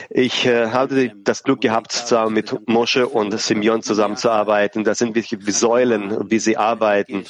Ich 0.10 0.46
äh, 0.46 0.68
hatte 0.68 1.14
das 1.24 1.44
Glück 1.44 1.62
gehabt, 1.62 1.92
zusammen 1.92 2.34
mit 2.34 2.68
Mosche 2.68 3.08
und 3.08 3.38
Simeon 3.40 3.82
zusammenzuarbeiten. 3.82 4.84
Das 4.84 4.98
sind 4.98 5.16
wirklich 5.16 5.38
Säulen, 5.56 6.30
wie 6.30 6.40
sie 6.40 6.58
arbeiten. 6.58 7.26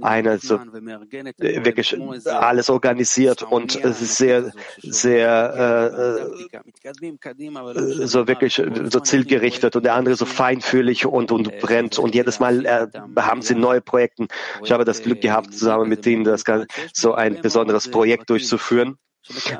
Eine 0.00 0.38
so 0.38 0.56
äh, 0.56 1.64
wirklich 1.64 1.96
alles 2.26 2.70
organisiert 2.70 3.42
und 3.42 3.78
sehr, 3.82 4.52
sehr 4.78 6.30
äh, 6.54 8.06
so 8.06 8.28
wirklich 8.28 8.54
so 8.56 9.00
zielgerichtet 9.00 9.76
und 9.76 9.84
der 9.84 9.94
andere 9.94 10.14
so 10.14 10.26
feinfühlig 10.26 11.06
und, 11.06 11.32
und 11.32 11.58
brennt. 11.58 11.98
Und 11.98 12.14
jedes 12.14 12.40
Mal 12.40 12.64
äh, 12.64 12.86
haben 13.18 13.42
sie 13.42 13.54
neue 13.54 13.80
Projekte. 13.80 14.26
Ich 14.64 14.72
habe 14.72 14.84
das 14.84 15.02
Glück 15.02 15.20
gehabt, 15.20 15.54
zusammen 15.54 15.88
mit 15.88 16.06
ihnen 16.06 16.24
das 16.24 16.44
so 16.92 17.14
ein 17.14 17.40
besonderes 17.40 17.90
Projekt 17.90 18.30
durchzuführen 18.30 18.98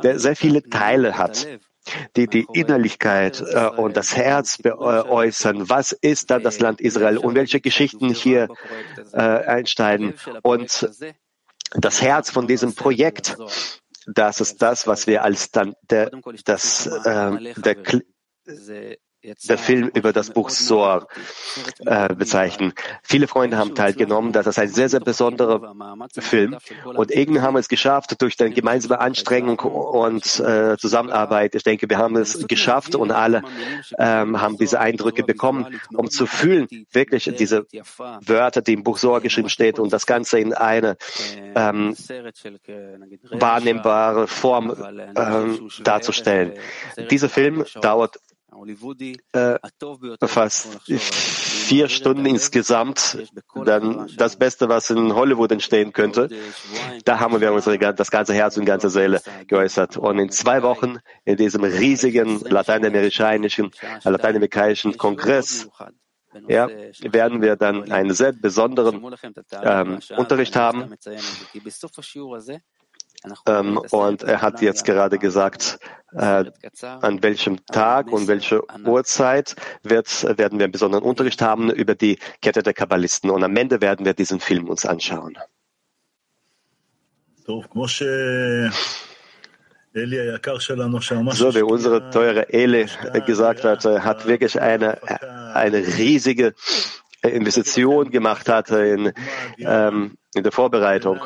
der 0.03 0.18
sehr 0.18 0.37
viele 0.37 0.62
Teile 0.62 1.18
hat, 1.18 1.47
die 2.16 2.27
die 2.27 2.47
Innerlichkeit 2.53 3.41
äh, 3.41 3.68
und 3.68 3.97
das 3.97 4.16
Herz 4.16 4.59
äh, 4.62 4.70
äußern. 4.70 5.68
Was 5.68 5.93
ist 5.93 6.31
dann 6.31 6.43
das 6.43 6.61
Land 6.61 6.81
Israel 6.81 7.18
und 7.18 7.35
welche 7.35 7.61
Geschichten 7.61 8.11
hier 8.11 8.49
äh, 9.12 9.18
einsteigen? 9.18 10.14
Und 10.43 10.89
das 11.73 12.03
Herz 12.03 12.31
von 12.31 12.47
diesem 12.47 12.75
Projekt, 12.75 13.37
das 14.07 14.41
ist 14.41 14.62
das, 14.62 14.87
was 14.87 15.07
wir 15.07 15.25
als 15.25 15.51
dann 15.51 15.75
der, 15.83 16.11
das, 16.45 16.87
äh, 16.87 17.53
der, 17.57 17.77
der 19.49 19.59
Film 19.59 19.91
über 19.95 20.12
das 20.12 20.31
Buch 20.31 20.51
Soar 20.51 21.07
äh, 21.85 22.14
bezeichnen. 22.14 22.73
Viele 23.03 23.29
Freunde 23.29 23.57
haben 23.57 23.75
teilgenommen. 23.75 24.33
Das 24.33 24.47
ist 24.47 24.59
ein 24.59 24.68
sehr, 24.68 24.89
sehr 24.89 25.01
besonderer 25.01 25.75
Film. 26.18 26.57
Und 26.85 27.11
irgendwie 27.11 27.41
haben 27.41 27.55
wir 27.55 27.61
es 27.61 27.68
geschafft 27.68 28.20
durch 28.20 28.41
eine 28.41 28.51
gemeinsame 28.51 29.01
Anstrengung 29.01 29.59
und 29.59 30.41
äh, 30.41 30.77
Zusammenarbeit. 30.77 31.55
Ich 31.55 31.62
denke, 31.62 31.89
wir 31.89 31.99
haben 31.99 32.16
es 32.16 32.47
geschafft 32.47 32.95
und 32.95 33.12
alle 33.12 33.43
ähm, 33.99 34.41
haben 34.41 34.59
diese 34.59 34.81
Eindrücke 34.81 35.23
bekommen, 35.23 35.81
um 35.95 36.11
zu 36.11 36.27
fühlen, 36.27 36.66
wirklich 36.93 37.31
diese 37.39 37.66
Wörter, 37.99 38.62
die 38.62 38.73
im 38.73 38.83
Buch 38.83 38.99
Soar 38.99 39.20
geschrieben 39.20 39.49
steht 39.49 39.79
und 39.79 39.93
das 39.93 40.07
Ganze 40.07 40.39
in 40.39 40.53
eine 40.53 40.97
ähm, 41.55 41.97
wahrnehmbare 43.31 44.27
Form 44.27 44.75
ähm, 45.16 45.68
darzustellen. 45.85 46.53
Dieser 47.11 47.29
Film 47.29 47.64
dauert 47.81 48.16
äh, 48.16 48.32
fast 50.28 50.78
vier 50.84 51.88
Stunden 51.88 52.26
insgesamt, 52.26 53.18
dann 53.64 54.11
das 54.16 54.36
Beste, 54.36 54.68
was 54.68 54.90
in 54.90 55.14
Hollywood 55.14 55.53
entstehen 55.53 55.92
könnte. 55.92 56.28
Da 57.05 57.18
haben 57.18 57.40
wir 57.40 57.53
unsere, 57.53 57.78
das 57.78 58.11
ganze 58.11 58.34
Herz 58.34 58.57
und 58.57 58.64
ganze 58.64 58.90
Seele 58.90 59.22
geäußert. 59.46 59.96
Und 59.96 60.18
in 60.18 60.30
zwei 60.30 60.62
Wochen 60.62 60.98
in 61.24 61.36
diesem 61.36 61.64
riesigen 61.64 62.40
lateinamerikanischen, 62.40 63.70
lateinamerikanischen 64.05 64.96
Kongress 64.96 65.68
ja, 66.48 66.68
werden 67.00 67.42
wir 67.42 67.57
dann 67.57 67.90
einen 67.92 68.14
sehr 68.14 68.32
besonderen 68.32 69.03
ähm, 69.62 69.98
Unterricht 70.16 70.57
haben. 70.57 70.94
Ähm, 73.47 73.79
und 73.91 74.23
er 74.23 74.43
hat 74.43 74.61
jetzt 74.62 74.85
gerade 74.85 75.18
gesagt, 75.18 75.79
äh, 76.12 76.45
an 76.83 77.23
welchem 77.23 77.64
Tag 77.66 78.12
und 78.12 78.29
welche 78.29 78.62
Uhrzeit 78.85 79.57
wird, 79.83 80.25
werden 80.39 80.59
wir 80.59 80.64
einen 80.64 80.73
besonderen 80.73 81.05
Unterricht 81.05 81.41
haben 81.41 81.70
über 81.70 81.95
die 81.95 82.18
Kette 82.41 82.62
der 82.62 82.75
Kabbalisten. 82.75 83.31
Und 83.31 83.45
am 83.45 83.57
Ende 83.57 83.81
werden 83.81 84.05
wir 84.05 84.14
diesen 84.14 84.41
Film 84.41 84.68
uns 84.68 84.85
anschauen. 84.85 85.39
So 91.33 91.55
wie 91.55 91.62
unsere 91.62 92.11
teure 92.11 92.53
Eli 92.53 92.87
gesagt 93.27 93.64
hat, 93.64 93.85
hat 93.85 94.27
wirklich 94.27 94.61
eine, 94.61 94.99
eine 95.55 95.79
riesige 95.79 96.55
Investition 97.23 98.11
gemacht 98.11 98.49
hat 98.49 98.70
in, 98.70 99.12
ähm, 99.59 100.16
in 100.35 100.43
der 100.43 100.53
Vorbereitung 100.53 101.20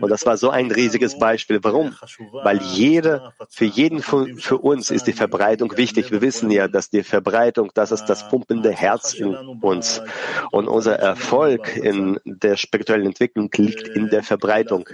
und 0.00 0.10
das 0.10 0.26
war 0.26 0.36
so 0.36 0.50
ein 0.50 0.70
riesiges 0.70 1.18
Beispiel. 1.18 1.58
Warum? 1.62 1.94
Weil 2.32 2.60
jeder, 2.62 3.34
für 3.48 3.64
jeden 3.64 4.02
von, 4.02 4.38
für 4.38 4.58
uns 4.58 4.90
ist 4.90 5.06
die 5.06 5.12
Verbreitung 5.12 5.76
wichtig. 5.76 6.10
Wir 6.10 6.20
wissen 6.20 6.50
ja, 6.50 6.68
dass 6.68 6.90
die 6.90 7.02
Verbreitung, 7.02 7.70
das 7.74 7.92
ist 7.92 8.06
das 8.06 8.28
pumpende 8.28 8.72
Herz 8.72 9.14
in 9.14 9.34
uns. 9.34 10.02
Und 10.50 10.68
unser 10.68 10.96
Erfolg 10.98 11.76
in 11.76 12.18
der 12.24 12.56
spirituellen 12.56 13.06
Entwicklung 13.06 13.50
liegt 13.56 13.88
in 13.88 14.08
der 14.08 14.22
Verbreitung. 14.22 14.88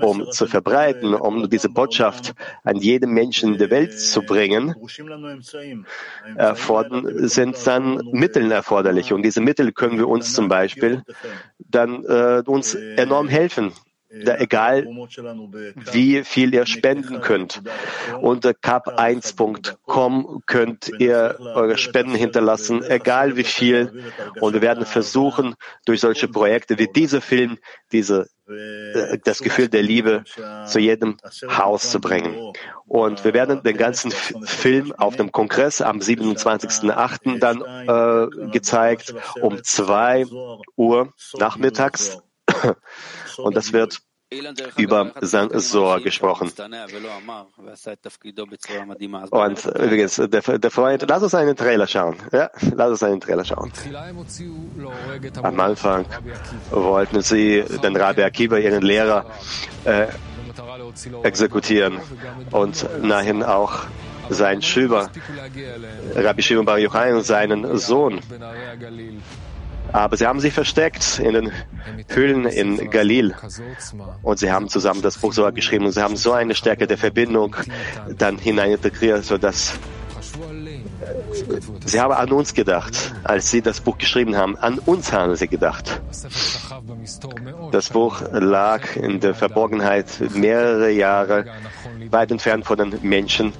Um 0.00 0.30
zu 0.30 0.46
verbreiten, 0.46 1.14
um 1.14 1.48
diese 1.48 1.68
Botschaft 1.68 2.34
an 2.64 2.76
jeden 2.76 3.12
Menschen 3.12 3.54
in 3.54 3.58
der 3.58 3.70
Welt 3.70 3.98
zu 3.98 4.22
bringen, 4.22 4.74
sind 7.28 7.66
dann 7.66 8.00
Mittel 8.12 8.50
erforderlich. 8.52 9.12
Und 9.12 9.22
diese 9.22 9.40
Mittel 9.40 9.72
können 9.72 9.98
wir 9.98 10.08
uns 10.08 10.34
zum 10.34 10.48
Beispiel 10.48 11.02
dann 11.58 12.04
äh, 12.04 12.42
uns 12.46 12.74
enorm 12.74 13.28
helfen. 13.28 13.59
Da, 14.12 14.38
egal 14.38 14.86
wie 15.92 16.24
viel 16.24 16.52
ihr 16.52 16.66
spenden 16.66 17.20
könnt. 17.20 17.62
Unter 18.20 18.50
cap1.com 18.50 20.42
könnt 20.46 20.90
ihr 20.98 21.36
eure 21.38 21.78
Spenden 21.78 22.16
hinterlassen, 22.16 22.82
egal 22.82 23.36
wie 23.36 23.44
viel. 23.44 24.02
Und 24.40 24.54
wir 24.54 24.62
werden 24.62 24.84
versuchen, 24.84 25.54
durch 25.84 26.00
solche 26.00 26.26
Projekte 26.26 26.76
wie 26.78 26.88
dieser 26.88 27.20
Film, 27.20 27.58
diese, 27.92 28.26
äh, 28.48 29.18
das 29.22 29.38
Gefühl 29.38 29.68
der 29.68 29.84
Liebe 29.84 30.24
zu 30.66 30.80
jedem 30.80 31.16
Haus 31.48 31.92
zu 31.92 32.00
bringen. 32.00 32.52
Und 32.88 33.22
wir 33.24 33.32
werden 33.32 33.62
den 33.62 33.76
ganzen 33.76 34.10
Film 34.10 34.92
auf 34.98 35.14
dem 35.14 35.30
Kongress 35.30 35.80
am 35.80 35.98
27.08. 35.98 37.38
dann 37.38 37.62
äh, 37.62 38.50
gezeigt 38.50 39.14
um 39.40 39.62
zwei 39.62 40.26
Uhr 40.74 41.14
nachmittags. 41.38 42.20
Und 43.38 43.56
das 43.56 43.72
wird 43.72 44.00
über 44.76 45.12
sein 45.20 45.50
Sor 45.58 46.00
gesprochen. 46.00 46.52
Und 49.30 49.64
übrigens, 49.66 50.16
der, 50.16 50.58
der 50.58 50.70
Freund, 50.70 51.04
lass 51.08 51.22
uns 51.22 51.34
einen 51.34 51.56
Trailer 51.56 51.86
schauen. 51.88 52.16
Ja, 52.32 52.50
lass 52.76 52.90
uns 52.90 53.02
einen 53.02 53.20
Trailer 53.20 53.44
schauen. 53.44 53.72
Am 55.42 55.58
Anfang 55.58 56.06
wollten 56.70 57.22
sie 57.22 57.64
den 57.82 57.96
Rabbi 57.96 58.22
Akiva, 58.22 58.58
ihren 58.58 58.82
Lehrer, 58.82 59.26
äh, 59.84 60.06
exekutieren 61.22 62.00
und 62.52 62.86
nachher 63.02 63.48
auch 63.48 63.86
seinen 64.28 64.62
Schüler, 64.62 65.10
Rabbi 66.14 66.42
Shimon 66.42 66.64
Bar 66.64 66.78
Yochai 66.78 67.14
und 67.14 67.24
seinen 67.24 67.78
Sohn. 67.78 68.20
Aber 69.92 70.16
sie 70.16 70.26
haben 70.26 70.40
sich 70.40 70.52
versteckt 70.52 71.18
in 71.18 71.34
den 71.34 71.52
Höhlen 72.08 72.46
in 72.46 72.90
Galil. 72.90 73.34
Und 74.22 74.38
sie 74.38 74.50
haben 74.50 74.68
zusammen 74.68 75.02
das 75.02 75.18
Buch 75.18 75.32
so 75.32 75.50
geschrieben 75.52 75.86
und 75.86 75.92
sie 75.92 76.02
haben 76.02 76.16
so 76.16 76.32
eine 76.32 76.54
Stärke 76.54 76.86
der 76.86 76.98
Verbindung 76.98 77.56
dann 78.16 78.38
hinein 78.38 78.72
integriert, 78.72 79.24
sodass 79.24 79.78
Sie 81.84 82.00
haben 82.00 82.12
an 82.12 82.30
uns 82.30 82.54
gedacht, 82.54 83.14
als 83.24 83.50
sie 83.50 83.62
das 83.62 83.80
Buch 83.80 83.98
geschrieben 83.98 84.36
haben. 84.36 84.56
An 84.56 84.78
uns 84.78 85.12
haben 85.12 85.34
sie 85.36 85.48
gedacht. 85.48 86.00
Das 87.72 87.88
Buch 87.90 88.22
lag 88.30 88.96
in 88.96 89.20
der 89.20 89.34
Verborgenheit 89.34 90.06
mehrere 90.34 90.90
Jahre 90.90 91.46
weit 92.10 92.30
entfernt 92.30 92.66
von 92.66 92.78
den 92.78 92.98
Menschen 93.02 93.52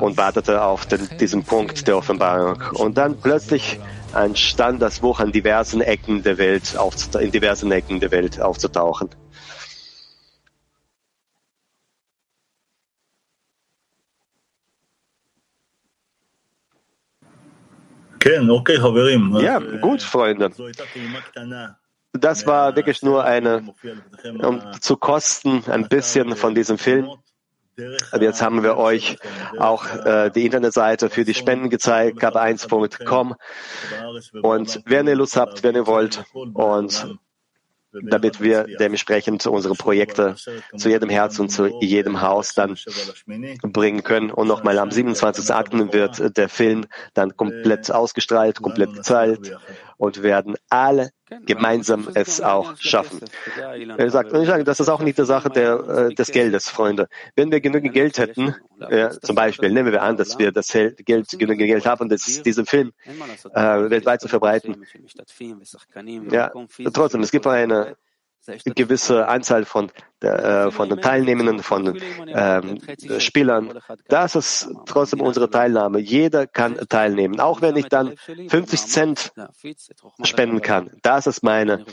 und 0.00 0.16
wartete 0.16 0.62
auf 0.62 0.86
den, 0.86 1.08
diesen 1.18 1.44
Punkt 1.44 1.86
der 1.86 1.96
Offenbarung. 1.96 2.62
Und 2.74 2.96
dann 2.96 3.16
plötzlich 3.20 3.80
entstand 4.14 4.80
das 4.80 5.00
Buch 5.00 5.20
an 5.20 5.32
diversen 5.32 5.80
Ecken 5.80 6.22
der 6.22 6.38
Welt, 6.38 6.74
in 7.20 7.30
diversen 7.30 7.70
Ecken 7.72 8.00
der 8.00 8.10
Welt 8.10 8.40
aufzutauchen. 8.40 9.10
Ja, 19.40 19.58
gut, 19.58 20.02
Freunde. 20.02 20.50
Das 22.12 22.46
war 22.46 22.74
wirklich 22.74 23.02
nur 23.02 23.24
eine, 23.24 23.74
um 24.40 24.62
zu 24.80 24.96
kosten, 24.96 25.62
ein 25.68 25.88
bisschen 25.88 26.34
von 26.36 26.54
diesem 26.54 26.78
Film. 26.78 27.10
Jetzt 28.20 28.42
haben 28.42 28.62
wir 28.62 28.76
euch 28.76 29.16
auch 29.58 29.86
äh, 30.04 30.30
die 30.30 30.44
Internetseite 30.44 31.10
für 31.10 31.24
die 31.24 31.34
Spenden 31.34 31.70
gezeigt, 31.70 32.22
gab1.com. 32.22 33.34
Und 34.42 34.82
wenn 34.86 35.06
ihr 35.06 35.16
Lust 35.16 35.36
habt, 35.36 35.62
wenn 35.62 35.74
ihr 35.74 35.86
wollt, 35.86 36.24
und 36.32 37.18
damit 38.02 38.40
wir 38.40 38.66
dementsprechend 38.78 39.46
unsere 39.46 39.74
Projekte 39.74 40.34
zu 40.76 40.88
jedem 40.88 41.08
Herz 41.08 41.38
und 41.38 41.50
zu 41.50 41.66
jedem 41.80 42.20
Haus 42.20 42.52
dann 42.54 42.76
bringen 43.62 44.02
können. 44.02 44.30
Und 44.30 44.48
nochmal 44.48 44.78
am 44.78 44.88
27.8. 44.88 45.92
wird 45.92 46.36
der 46.36 46.48
Film 46.48 46.86
dann 47.14 47.36
komplett 47.36 47.92
ausgestrahlt, 47.92 48.60
komplett 48.60 48.94
gezeigt 48.94 49.52
und 49.96 50.22
werden 50.22 50.56
alle 50.68 51.10
gemeinsam 51.46 52.08
es 52.14 52.40
auch 52.40 52.76
schaffen. 52.78 53.20
Er 53.96 54.10
sagt, 54.10 54.32
und 54.32 54.42
ich 54.42 54.48
sage, 54.48 54.64
das 54.64 54.80
ist 54.80 54.88
auch 54.88 55.00
nicht 55.00 55.18
die 55.18 55.24
Sache 55.24 55.50
der, 55.50 56.08
äh, 56.10 56.14
des 56.14 56.30
Geldes, 56.30 56.68
Freunde. 56.68 57.08
Wenn 57.34 57.50
wir 57.50 57.60
genügend 57.60 57.94
Geld 57.94 58.18
hätten, 58.18 58.54
äh, 58.80 59.10
zum 59.22 59.34
Beispiel, 59.34 59.72
nehmen 59.72 59.92
wir 59.92 60.02
an, 60.02 60.16
dass 60.16 60.38
wir 60.38 60.52
das 60.52 60.68
Geld, 60.68 60.98
genügend 61.38 61.66
Geld 61.66 61.86
haben, 61.86 62.08
das, 62.08 62.42
diesen 62.42 62.66
Film 62.66 62.92
äh, 63.54 63.90
weltweit 63.90 64.20
zu 64.20 64.28
verbreiten. 64.28 64.84
Ja, 66.30 66.52
trotzdem, 66.92 67.22
es 67.22 67.30
gibt 67.30 67.46
eine 67.46 67.96
gewisse 68.74 69.28
Anzahl 69.28 69.64
von, 69.64 69.90
äh, 70.20 70.70
von 70.70 70.88
den 70.88 71.00
Teilnehmenden, 71.00 71.60
von 71.60 71.98
ähm, 72.26 72.78
Spielern. 73.18 73.78
Das 74.08 74.34
ist 74.34 74.68
trotzdem 74.86 75.20
unsere 75.20 75.50
Teilnahme. 75.50 75.98
Jeder 75.98 76.46
kann 76.46 76.76
teilnehmen. 76.88 77.40
Auch 77.40 77.62
wenn 77.62 77.76
ich 77.76 77.88
dann 77.88 78.16
50 78.16 78.80
Cent 78.86 79.32
spenden 80.22 80.60
kann. 80.62 80.90
Das 81.02 81.26
ist 81.26 81.42
meine, 81.42 81.84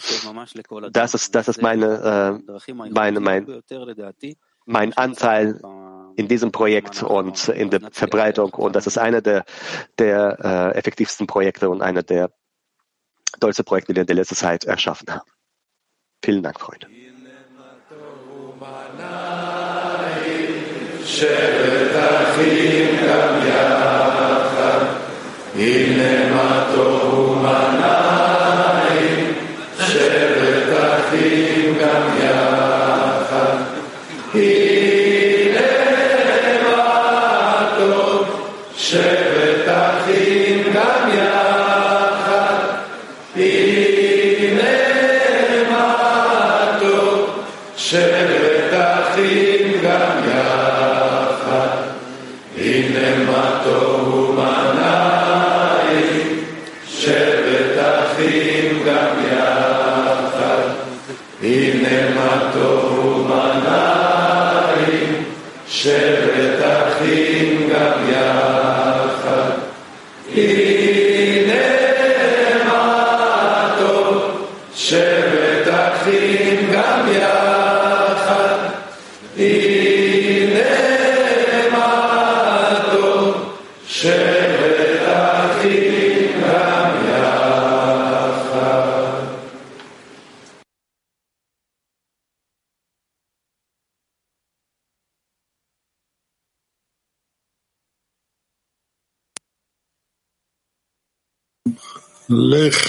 das 0.91 1.13
ist, 1.13 1.35
das 1.35 1.47
ist 1.47 1.61
meine, 1.61 2.41
äh, 2.47 2.83
meine, 2.89 3.19
mein, 3.19 3.61
mein 4.65 4.93
Anteil 4.93 5.59
in 6.15 6.27
diesem 6.27 6.51
Projekt 6.51 7.03
und 7.03 7.47
in 7.49 7.69
der 7.69 7.81
Verbreitung. 7.91 8.53
Und 8.53 8.75
das 8.75 8.87
ist 8.87 8.97
einer 8.97 9.21
der, 9.21 9.45
der 9.97 10.73
äh, 10.73 10.77
effektivsten 10.77 11.27
Projekte 11.27 11.69
und 11.69 11.81
einer 11.81 12.03
der 12.03 12.31
tollsten 13.39 13.63
Projekte, 13.63 13.93
die 13.93 13.97
wir 13.97 14.01
in 14.01 14.07
der 14.07 14.15
letzten 14.17 14.35
Zeit 14.35 14.65
erschaffen 14.65 15.07
haben. 15.09 15.29
Vielen 16.24 16.43
Dank, 16.43 16.59
Freunde. 16.59 16.88
Schön, 21.05 21.30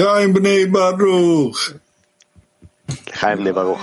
Chaim 0.02 0.32
Bnei 0.34 0.66
Baruch. 0.66 1.78
Chaim 3.12 3.38
Bnei 3.38 3.52
Baruch. 3.52 3.78